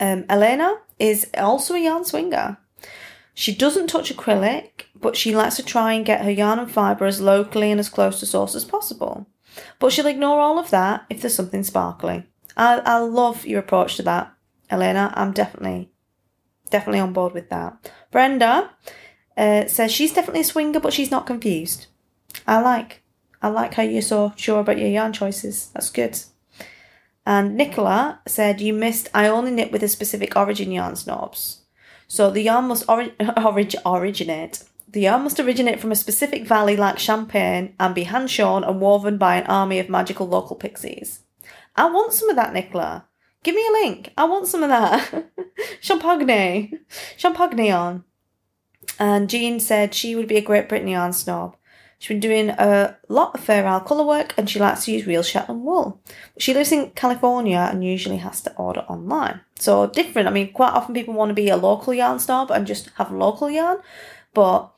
Um, 0.00 0.24
Elena 0.28 0.80
is 0.98 1.30
also 1.38 1.74
a 1.74 1.78
yarn 1.78 2.04
swinger. 2.04 2.58
She 3.32 3.54
doesn't 3.54 3.86
touch 3.86 4.14
acrylic, 4.14 4.86
but 4.94 5.16
she 5.16 5.34
likes 5.34 5.56
to 5.56 5.62
try 5.62 5.92
and 5.92 6.04
get 6.04 6.24
her 6.24 6.30
yarn 6.30 6.58
and 6.58 6.70
fibre 6.70 7.06
as 7.06 7.20
locally 7.20 7.70
and 7.70 7.78
as 7.78 7.88
close 7.88 8.20
to 8.20 8.26
source 8.26 8.56
as 8.56 8.64
possible. 8.64 9.26
But 9.78 9.92
she'll 9.92 10.06
ignore 10.06 10.40
all 10.40 10.58
of 10.58 10.70
that 10.70 11.06
if 11.08 11.20
there's 11.20 11.34
something 11.34 11.62
sparkly. 11.62 12.26
I, 12.56 12.80
I 12.84 12.98
love 12.98 13.46
your 13.46 13.60
approach 13.60 13.96
to 13.96 14.02
that, 14.02 14.32
Elena. 14.68 15.12
I'm 15.16 15.32
definitely, 15.32 15.90
definitely 16.70 17.00
on 17.00 17.12
board 17.12 17.34
with 17.34 17.50
that. 17.50 17.90
Brenda 18.10 18.70
uh, 19.36 19.66
says 19.66 19.92
she's 19.92 20.12
definitely 20.12 20.40
a 20.40 20.44
swinger, 20.44 20.80
but 20.80 20.92
she's 20.92 21.10
not 21.10 21.26
confused. 21.26 21.86
I 22.46 22.60
like, 22.60 23.02
I 23.42 23.48
like 23.48 23.74
how 23.74 23.82
you're 23.82 24.02
so 24.02 24.32
sure 24.36 24.60
about 24.60 24.78
your 24.78 24.88
yarn 24.88 25.12
choices. 25.12 25.70
That's 25.74 25.90
good. 25.90 26.18
And 27.26 27.56
Nicola 27.56 28.20
said 28.26 28.60
you 28.60 28.72
missed. 28.72 29.08
I 29.14 29.28
only 29.28 29.50
knit 29.50 29.72
with 29.72 29.82
a 29.82 29.88
specific 29.88 30.36
origin 30.36 30.70
yarn 30.72 30.96
snobs. 30.96 31.62
So 32.06 32.30
the 32.30 32.42
yarn 32.42 32.66
must 32.66 32.88
ori- 32.88 33.14
orig- 33.36 33.76
originate. 33.86 34.62
The 34.88 35.00
yarn 35.02 35.22
must 35.22 35.40
originate 35.40 35.80
from 35.80 35.90
a 35.90 35.96
specific 35.96 36.46
valley 36.46 36.76
like 36.76 36.98
Champagne 36.98 37.74
and 37.80 37.94
be 37.94 38.04
hand 38.04 38.30
shorn 38.30 38.62
and 38.62 38.80
woven 38.80 39.18
by 39.18 39.36
an 39.36 39.46
army 39.46 39.78
of 39.78 39.88
magical 39.88 40.28
local 40.28 40.54
pixies. 40.54 41.20
I 41.74 41.86
want 41.90 42.12
some 42.12 42.28
of 42.28 42.36
that, 42.36 42.52
Nicola. 42.52 43.06
Give 43.42 43.54
me 43.54 43.66
a 43.68 43.72
link. 43.72 44.12
I 44.16 44.24
want 44.24 44.46
some 44.46 44.62
of 44.62 44.68
that. 44.68 45.26
Champagne. 45.80 46.80
Champagne 47.16 47.64
yarn. 47.64 48.04
And 48.98 49.28
Jean 49.28 49.60
said 49.60 49.94
she 49.94 50.14
would 50.14 50.28
be 50.28 50.36
a 50.36 50.42
Great 50.42 50.68
Britain 50.68 50.88
yarn 50.88 51.12
snob. 51.12 51.56
She's 51.98 52.08
been 52.08 52.20
doing 52.20 52.50
a 52.50 52.98
lot 53.08 53.34
of 53.34 53.40
Fair 53.40 53.66
Isle 53.66 53.80
colour 53.80 54.04
work 54.04 54.34
and 54.36 54.50
she 54.50 54.58
likes 54.58 54.84
to 54.84 54.92
use 54.92 55.06
real 55.06 55.22
Shetland 55.22 55.64
wool. 55.64 56.02
She 56.38 56.52
lives 56.52 56.70
in 56.70 56.90
California 56.90 57.68
and 57.70 57.84
usually 57.84 58.18
has 58.18 58.42
to 58.42 58.54
order 58.56 58.80
online. 58.80 59.40
So 59.58 59.86
different. 59.86 60.28
I 60.28 60.30
mean, 60.30 60.52
quite 60.52 60.72
often 60.72 60.94
people 60.94 61.14
want 61.14 61.30
to 61.30 61.34
be 61.34 61.48
a 61.48 61.56
local 61.56 61.94
yarn 61.94 62.18
snob 62.18 62.50
and 62.50 62.66
just 62.66 62.90
have 62.96 63.10
local 63.10 63.48
yarn, 63.48 63.78
but 64.34 64.70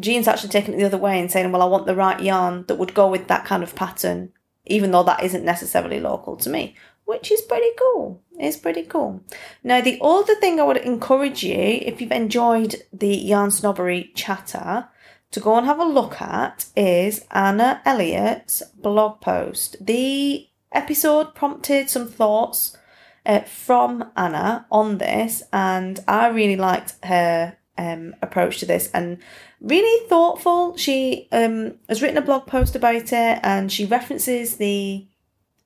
Jean's 0.00 0.26
actually 0.26 0.48
taking 0.48 0.74
it 0.74 0.78
the 0.78 0.84
other 0.84 0.98
way 0.98 1.20
and 1.20 1.30
saying, 1.30 1.52
well, 1.52 1.62
I 1.62 1.66
want 1.66 1.86
the 1.86 1.94
right 1.94 2.20
yarn 2.20 2.64
that 2.66 2.78
would 2.78 2.94
go 2.94 3.08
with 3.08 3.28
that 3.28 3.44
kind 3.44 3.62
of 3.62 3.76
pattern, 3.76 4.32
even 4.66 4.90
though 4.90 5.02
that 5.04 5.22
isn't 5.22 5.44
necessarily 5.44 6.00
local 6.00 6.36
to 6.38 6.50
me, 6.50 6.74
which 7.12 7.30
is 7.30 7.42
pretty 7.42 7.68
cool. 7.78 8.22
It's 8.38 8.56
pretty 8.56 8.84
cool. 8.84 9.22
Now, 9.62 9.82
the 9.82 9.98
other 10.00 10.34
thing 10.36 10.58
I 10.58 10.62
would 10.62 10.78
encourage 10.78 11.42
you, 11.42 11.58
if 11.82 12.00
you've 12.00 12.10
enjoyed 12.10 12.76
the 12.90 13.14
Yarn 13.14 13.50
Snobbery 13.50 14.10
chatter, 14.14 14.88
to 15.30 15.40
go 15.40 15.56
and 15.56 15.66
have 15.66 15.78
a 15.78 15.84
look 15.84 16.22
at 16.22 16.64
is 16.74 17.26
Anna 17.30 17.82
Elliott's 17.84 18.62
blog 18.80 19.20
post. 19.20 19.76
The 19.78 20.48
episode 20.72 21.34
prompted 21.34 21.90
some 21.90 22.08
thoughts 22.08 22.78
uh, 23.26 23.40
from 23.40 24.10
Anna 24.16 24.66
on 24.70 24.96
this, 24.96 25.42
and 25.52 26.00
I 26.08 26.28
really 26.28 26.56
liked 26.56 26.94
her 27.04 27.58
um, 27.76 28.14
approach 28.22 28.58
to 28.60 28.66
this 28.66 28.90
and 28.94 29.18
really 29.60 30.08
thoughtful. 30.08 30.78
She 30.78 31.28
um, 31.30 31.74
has 31.90 32.00
written 32.00 32.16
a 32.16 32.22
blog 32.22 32.46
post 32.46 32.74
about 32.74 33.12
it 33.12 33.40
and 33.42 33.70
she 33.70 33.84
references 33.84 34.56
the 34.56 35.06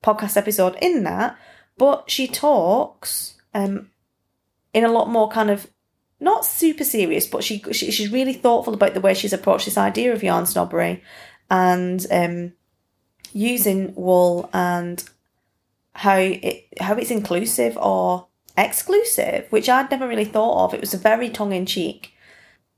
podcast 0.03 0.37
episode 0.37 0.75
in 0.81 1.03
that, 1.03 1.37
but 1.77 2.09
she 2.09 2.27
talks 2.27 3.35
um, 3.53 3.89
in 4.73 4.83
a 4.83 4.91
lot 4.91 5.09
more 5.09 5.29
kind 5.29 5.49
of 5.49 5.67
not 6.19 6.45
super 6.45 6.83
serious, 6.83 7.27
but 7.27 7.43
she, 7.43 7.61
she 7.71 7.91
she's 7.91 8.11
really 8.11 8.33
thoughtful 8.33 8.73
about 8.73 8.93
the 8.93 9.01
way 9.01 9.13
she's 9.13 9.33
approached 9.33 9.65
this 9.65 9.77
idea 9.77 10.13
of 10.13 10.23
yarn 10.23 10.45
snobbery 10.45 11.03
and 11.49 12.05
um, 12.11 12.53
using 13.33 13.93
wool 13.95 14.49
and 14.53 15.03
how 15.93 16.17
it 16.17 16.67
how 16.79 16.95
it's 16.95 17.11
inclusive 17.11 17.77
or 17.77 18.27
exclusive, 18.57 19.45
which 19.51 19.69
I'd 19.69 19.91
never 19.91 20.07
really 20.07 20.25
thought 20.25 20.65
of. 20.65 20.73
It 20.73 20.81
was 20.81 20.93
a 20.93 20.97
very 20.97 21.29
tongue 21.29 21.53
in 21.53 21.65
cheek 21.65 22.16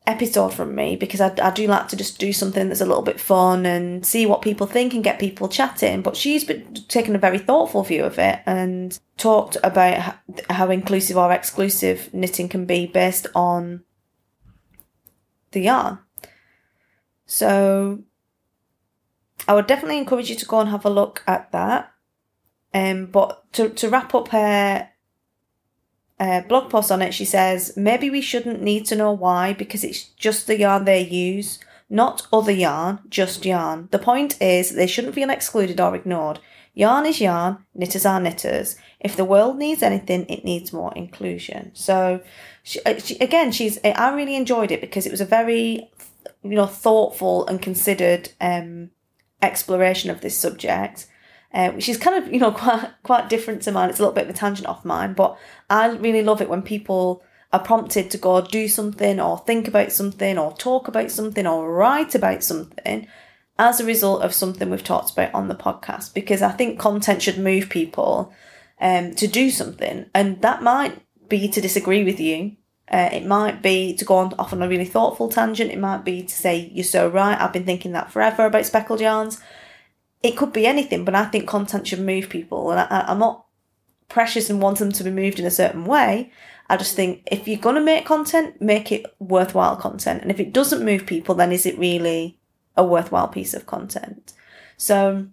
episode 0.07 0.53
from 0.53 0.73
me 0.73 0.95
because 0.95 1.21
I, 1.21 1.33
I 1.41 1.51
do 1.51 1.67
like 1.67 1.87
to 1.89 1.95
just 1.95 2.17
do 2.17 2.33
something 2.33 2.67
that's 2.67 2.81
a 2.81 2.85
little 2.85 3.03
bit 3.03 3.19
fun 3.19 3.65
and 3.65 4.05
see 4.05 4.25
what 4.25 4.41
people 4.41 4.65
think 4.65 4.93
and 4.93 5.03
get 5.03 5.19
people 5.19 5.47
chatting. 5.47 6.01
But 6.01 6.17
she's 6.17 6.43
been 6.43 6.73
taken 6.87 7.15
a 7.15 7.19
very 7.19 7.37
thoughtful 7.37 7.83
view 7.83 8.03
of 8.03 8.17
it 8.17 8.39
and 8.45 8.99
talked 9.17 9.57
about 9.63 9.97
how, 9.97 10.15
how 10.49 10.71
inclusive 10.71 11.17
or 11.17 11.31
exclusive 11.31 12.13
knitting 12.13 12.49
can 12.49 12.65
be 12.65 12.87
based 12.87 13.27
on 13.35 13.83
the 15.51 15.61
yarn. 15.61 15.99
So 17.25 18.03
I 19.47 19.53
would 19.53 19.67
definitely 19.67 19.99
encourage 19.99 20.29
you 20.29 20.35
to 20.35 20.45
go 20.45 20.59
and 20.59 20.69
have 20.69 20.85
a 20.85 20.89
look 20.89 21.23
at 21.27 21.51
that. 21.51 21.91
Um, 22.73 23.07
but 23.07 23.51
to, 23.53 23.69
to 23.69 23.89
wrap 23.89 24.13
up 24.13 24.29
her 24.29 24.88
uh, 26.19 26.41
blog 26.41 26.69
post 26.69 26.91
on 26.91 27.01
it, 27.01 27.13
she 27.13 27.25
says, 27.25 27.73
maybe 27.77 28.09
we 28.09 28.21
shouldn't 28.21 28.61
need 28.61 28.85
to 28.87 28.95
know 28.95 29.11
why 29.11 29.53
because 29.53 29.83
it's 29.83 30.03
just 30.03 30.47
the 30.47 30.59
yarn 30.59 30.85
they 30.85 31.01
use, 31.01 31.59
not 31.89 32.27
other 32.33 32.51
yarn, 32.51 32.99
just 33.09 33.45
yarn. 33.45 33.87
The 33.91 33.99
point 33.99 34.41
is 34.41 34.75
they 34.75 34.87
shouldn't 34.87 35.15
feel 35.15 35.29
excluded 35.29 35.79
or 35.79 35.95
ignored. 35.95 36.39
Yarn 36.73 37.05
is 37.05 37.21
yarn, 37.21 37.65
knitters 37.73 38.05
are 38.05 38.19
knitters. 38.19 38.75
If 38.99 39.15
the 39.15 39.25
world 39.25 39.57
needs 39.57 39.81
anything, 39.81 40.25
it 40.27 40.45
needs 40.45 40.73
more 40.73 40.93
inclusion. 40.95 41.71
So, 41.73 42.21
she, 42.63 42.81
uh, 42.83 42.99
she, 42.99 43.17
again, 43.17 43.51
she's. 43.51 43.79
I 43.83 44.13
really 44.13 44.35
enjoyed 44.35 44.71
it 44.71 44.81
because 44.81 45.05
it 45.05 45.11
was 45.11 45.21
a 45.21 45.25
very, 45.25 45.89
you 46.43 46.55
know, 46.55 46.67
thoughtful 46.67 47.47
and 47.47 47.61
considered 47.61 48.29
um, 48.39 48.91
exploration 49.41 50.09
of 50.09 50.21
this 50.21 50.37
subject 50.37 51.07
uh, 51.53 51.71
which 51.71 51.89
is 51.89 51.97
kind 51.97 52.23
of 52.23 52.31
you 52.31 52.39
know 52.39 52.51
quite 52.63 52.91
quite 53.03 53.29
different 53.29 53.61
to 53.63 53.71
mine. 53.71 53.89
It's 53.89 53.99
a 53.99 54.01
little 54.01 54.15
bit 54.15 54.25
of 54.25 54.29
a 54.29 54.37
tangent 54.37 54.67
off 54.67 54.85
mine, 54.85 55.13
but 55.13 55.37
I 55.69 55.87
really 55.87 56.23
love 56.23 56.41
it 56.41 56.49
when 56.49 56.61
people 56.61 57.23
are 57.51 57.59
prompted 57.59 58.11
to 58.11 58.17
go 58.17 58.41
do 58.41 58.67
something 58.67 59.19
or 59.19 59.39
think 59.39 59.67
about 59.67 59.91
something 59.91 60.37
or 60.37 60.55
talk 60.57 60.87
about 60.87 61.09
something 61.09 61.47
or 61.47 61.71
write 61.71 62.13
about 62.13 62.43
something 62.43 63.07
as 63.57 63.79
a 63.79 63.85
result 63.85 64.21
of 64.21 64.33
something 64.33 64.69
we've 64.69 64.83
talked 64.83 65.11
about 65.11 65.33
on 65.33 65.47
the 65.47 65.55
podcast. 65.55 66.13
Because 66.13 66.41
I 66.41 66.51
think 66.51 66.79
content 66.79 67.23
should 67.23 67.39
move 67.39 67.69
people 67.69 68.31
um, 68.79 69.15
to 69.15 69.27
do 69.27 69.49
something. 69.49 70.05
And 70.13 70.41
that 70.41 70.61
might 70.61 71.01
be 71.27 71.47
to 71.49 71.59
disagree 71.59 72.03
with 72.03 72.19
you. 72.19 72.55
Uh, 72.91 73.09
it 73.11 73.25
might 73.25 73.61
be 73.61 73.95
to 73.95 74.05
go 74.05 74.15
on 74.15 74.33
off 74.39 74.53
on 74.53 74.61
a 74.63 74.67
really 74.67 74.85
thoughtful 74.85 75.29
tangent. 75.29 75.71
It 75.71 75.79
might 75.79 76.03
be 76.05 76.23
to 76.23 76.33
say 76.33 76.71
you're 76.73 76.83
so 76.83 77.07
right. 77.07 77.39
I've 77.39 77.53
been 77.53 77.65
thinking 77.65 77.91
that 77.91 78.11
forever 78.11 78.45
about 78.45 78.65
speckled 78.65 79.01
yarns 79.01 79.39
it 80.21 80.37
could 80.37 80.53
be 80.53 80.67
anything, 80.67 81.05
but 81.05 81.15
I 81.15 81.25
think 81.25 81.47
content 81.47 81.87
should 81.87 82.01
move 82.01 82.29
people. 82.29 82.71
And 82.71 82.79
I, 82.79 83.05
I'm 83.07 83.19
not 83.19 83.45
precious 84.09 84.49
and 84.49 84.61
want 84.61 84.79
them 84.79 84.91
to 84.91 85.03
be 85.03 85.11
moved 85.11 85.39
in 85.39 85.45
a 85.45 85.51
certain 85.51 85.85
way. 85.85 86.31
I 86.69 86.77
just 86.77 86.95
think 86.95 87.23
if 87.31 87.47
you're 87.47 87.59
going 87.59 87.75
to 87.75 87.81
make 87.81 88.05
content, 88.05 88.61
make 88.61 88.91
it 88.91 89.05
worthwhile 89.19 89.75
content. 89.75 90.21
And 90.21 90.29
if 90.29 90.39
it 90.39 90.53
doesn't 90.53 90.85
move 90.85 91.05
people, 91.05 91.35
then 91.35 91.51
is 91.51 91.65
it 91.65 91.79
really 91.79 92.37
a 92.75 92.83
worthwhile 92.83 93.27
piece 93.27 93.53
of 93.53 93.65
content? 93.65 94.33
So 94.77 95.27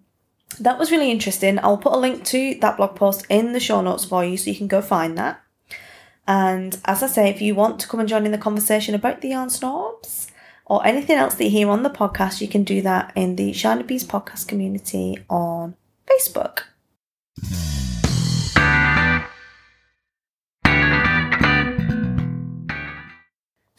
that 0.59 0.79
was 0.79 0.91
really 0.91 1.11
interesting. 1.11 1.59
I'll 1.59 1.77
put 1.77 1.93
a 1.93 1.97
link 1.97 2.23
to 2.25 2.57
that 2.61 2.77
blog 2.77 2.95
post 2.95 3.25
in 3.29 3.53
the 3.53 3.59
show 3.59 3.81
notes 3.81 4.05
for 4.05 4.23
you 4.23 4.37
so 4.37 4.49
you 4.49 4.57
can 4.57 4.67
go 4.67 4.81
find 4.81 5.17
that. 5.17 5.41
And 6.27 6.77
as 6.85 7.03
I 7.03 7.07
say, 7.07 7.29
if 7.29 7.41
you 7.41 7.55
want 7.55 7.79
to 7.79 7.87
come 7.87 7.99
and 7.99 8.09
join 8.09 8.25
in 8.25 8.31
the 8.31 8.37
conversation 8.37 8.95
about 8.95 9.21
the 9.21 9.29
yarn 9.29 9.49
snobs, 9.49 10.31
or 10.67 10.85
anything 10.85 11.17
else 11.17 11.35
that 11.35 11.45
you 11.45 11.49
hear 11.49 11.69
on 11.69 11.83
the 11.83 11.89
podcast, 11.89 12.41
you 12.41 12.47
can 12.47 12.63
do 12.63 12.81
that 12.81 13.13
in 13.15 13.37
the 13.37 13.53
Shiny 13.53 13.83
Bees 13.83 14.03
podcast 14.03 14.47
community 14.47 15.17
on 15.29 15.75
Facebook. 16.05 16.63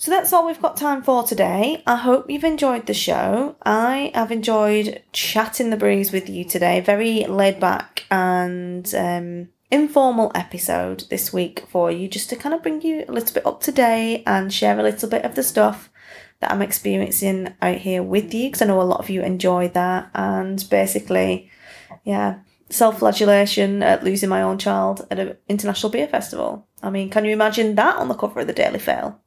So 0.01 0.13
that's 0.13 0.33
all 0.33 0.47
we've 0.47 0.63
got 0.63 0.79
time 0.79 1.03
for 1.03 1.25
today. 1.25 1.83
I 1.87 1.97
hope 1.97 2.31
you've 2.31 2.45
enjoyed 2.45 2.87
the 2.87 2.95
show. 2.95 3.57
I 3.63 4.11
have 4.15 4.33
enjoyed 4.33 5.03
chatting 5.13 5.69
the 5.69 5.77
breeze 5.77 6.13
with 6.13 6.31
you 6.31 6.45
today. 6.45 6.81
Very 6.81 7.25
laid 7.25 7.61
back 7.61 8.07
and 8.11 8.91
um, 8.95 9.49
informal 9.71 10.33
episode 10.35 11.05
this 11.11 11.31
week 11.31 11.67
for 11.69 11.91
you, 11.91 12.09
just 12.09 12.31
to 12.31 12.37
kind 12.37 12.55
of 12.55 12.63
bring 12.63 12.81
you 12.81 13.05
a 13.07 13.13
little 13.13 13.35
bit 13.35 13.45
up 13.45 13.61
to 13.65 13.73
date 13.73 14.23
and 14.25 14.51
share 14.51 14.79
a 14.79 14.83
little 14.83 15.11
bit 15.11 15.27
of 15.27 15.35
the 15.35 15.43
stuff 15.43 15.91
that 16.41 16.51
I'm 16.51 16.63
experiencing 16.63 17.55
out 17.61 17.79
here 17.79 18.03
with 18.03 18.33
you 18.33 18.49
because 18.49 18.63
I 18.63 18.67
know 18.67 18.81
a 18.81 18.83
lot 18.83 19.01
of 19.01 19.11
you 19.11 19.23
enjoy 19.23 19.69
that. 19.69 20.11
And 20.15 20.65
basically, 20.71 21.51
yeah, 22.05 22.41
self 22.71 23.01
flagellation 23.01 23.83
at 23.83 24.05
losing 24.05 24.29
my 24.29 24.43
own 24.43 24.59
child 24.59 25.07
at 25.11 25.19
an 25.19 25.37
international 25.49 25.91
beer 25.91 26.09
festival. 26.09 26.67
I 26.83 26.91
mean, 26.91 27.11
can 27.11 27.25
you 27.25 27.33
imagine 27.33 27.75
that 27.75 27.97
on 27.97 28.09
the 28.09 28.15
cover 28.15 28.41
of 28.41 28.47
the 28.47 28.53
Daily 28.53 28.79
Fail? 28.79 29.21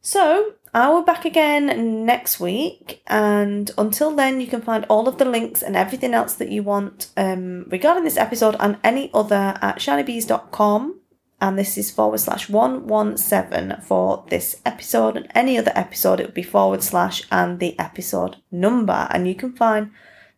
So, 0.00 0.54
I 0.72 0.88
will 0.88 1.02
back 1.02 1.24
again 1.24 2.06
next 2.06 2.40
week, 2.40 3.02
and 3.06 3.70
until 3.76 4.14
then, 4.14 4.40
you 4.40 4.46
can 4.46 4.62
find 4.62 4.86
all 4.88 5.08
of 5.08 5.18
the 5.18 5.24
links 5.24 5.62
and 5.62 5.76
everything 5.76 6.14
else 6.14 6.34
that 6.36 6.50
you 6.50 6.62
want 6.62 7.08
um, 7.16 7.66
regarding 7.68 8.04
this 8.04 8.16
episode 8.16 8.56
and 8.60 8.78
any 8.82 9.10
other 9.12 9.58
at 9.60 9.76
shinybees.com 9.76 10.99
and 11.40 11.58
this 11.58 11.78
is 11.78 11.90
forward 11.90 12.20
slash 12.20 12.48
117 12.48 13.80
for 13.82 14.24
this 14.28 14.60
episode. 14.64 15.16
And 15.16 15.30
any 15.34 15.56
other 15.58 15.72
episode 15.74 16.20
it 16.20 16.26
would 16.26 16.34
be 16.34 16.42
forward 16.42 16.82
slash 16.82 17.22
and 17.30 17.58
the 17.58 17.78
episode 17.78 18.36
number. 18.50 19.08
And 19.10 19.26
you 19.26 19.34
can 19.34 19.52
find 19.52 19.90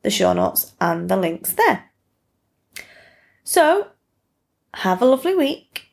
the 0.02 0.10
show 0.10 0.32
notes 0.32 0.74
and 0.80 1.08
the 1.08 1.16
links 1.16 1.52
there. 1.54 1.90
So 3.44 3.88
have 4.74 5.02
a 5.02 5.06
lovely 5.06 5.34
week. 5.34 5.88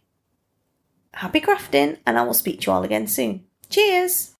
Happy 1.13 1.41
crafting 1.41 1.97
and 2.05 2.17
i 2.17 2.23
will 2.23 2.33
speak 2.33 2.61
to 2.61 2.67
you 2.67 2.73
all 2.73 2.83
again 2.83 3.07
soon. 3.07 3.45
Cheers 3.69 4.35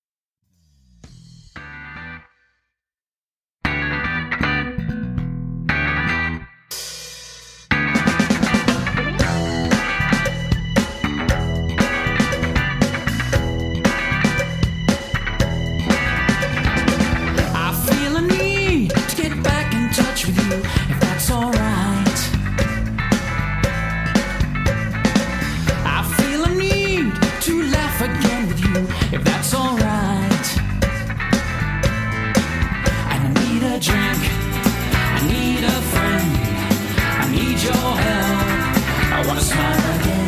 again 28.02 28.48
with 28.48 28.60
you, 28.62 28.88
if 29.12 29.24
that's 29.24 29.54
alright. 29.54 30.48
I 33.14 33.18
need 33.40 33.64
a 33.64 33.80
drink, 33.80 34.22
I 35.16 35.20
need 35.28 35.64
a 35.64 35.80
friend, 35.92 36.32
I 37.22 37.26
need 37.32 37.62
your 37.62 37.90
help. 38.06 38.50
I 39.14 39.24
wanna 39.28 39.42
smile 39.42 40.00
again. 40.00 40.19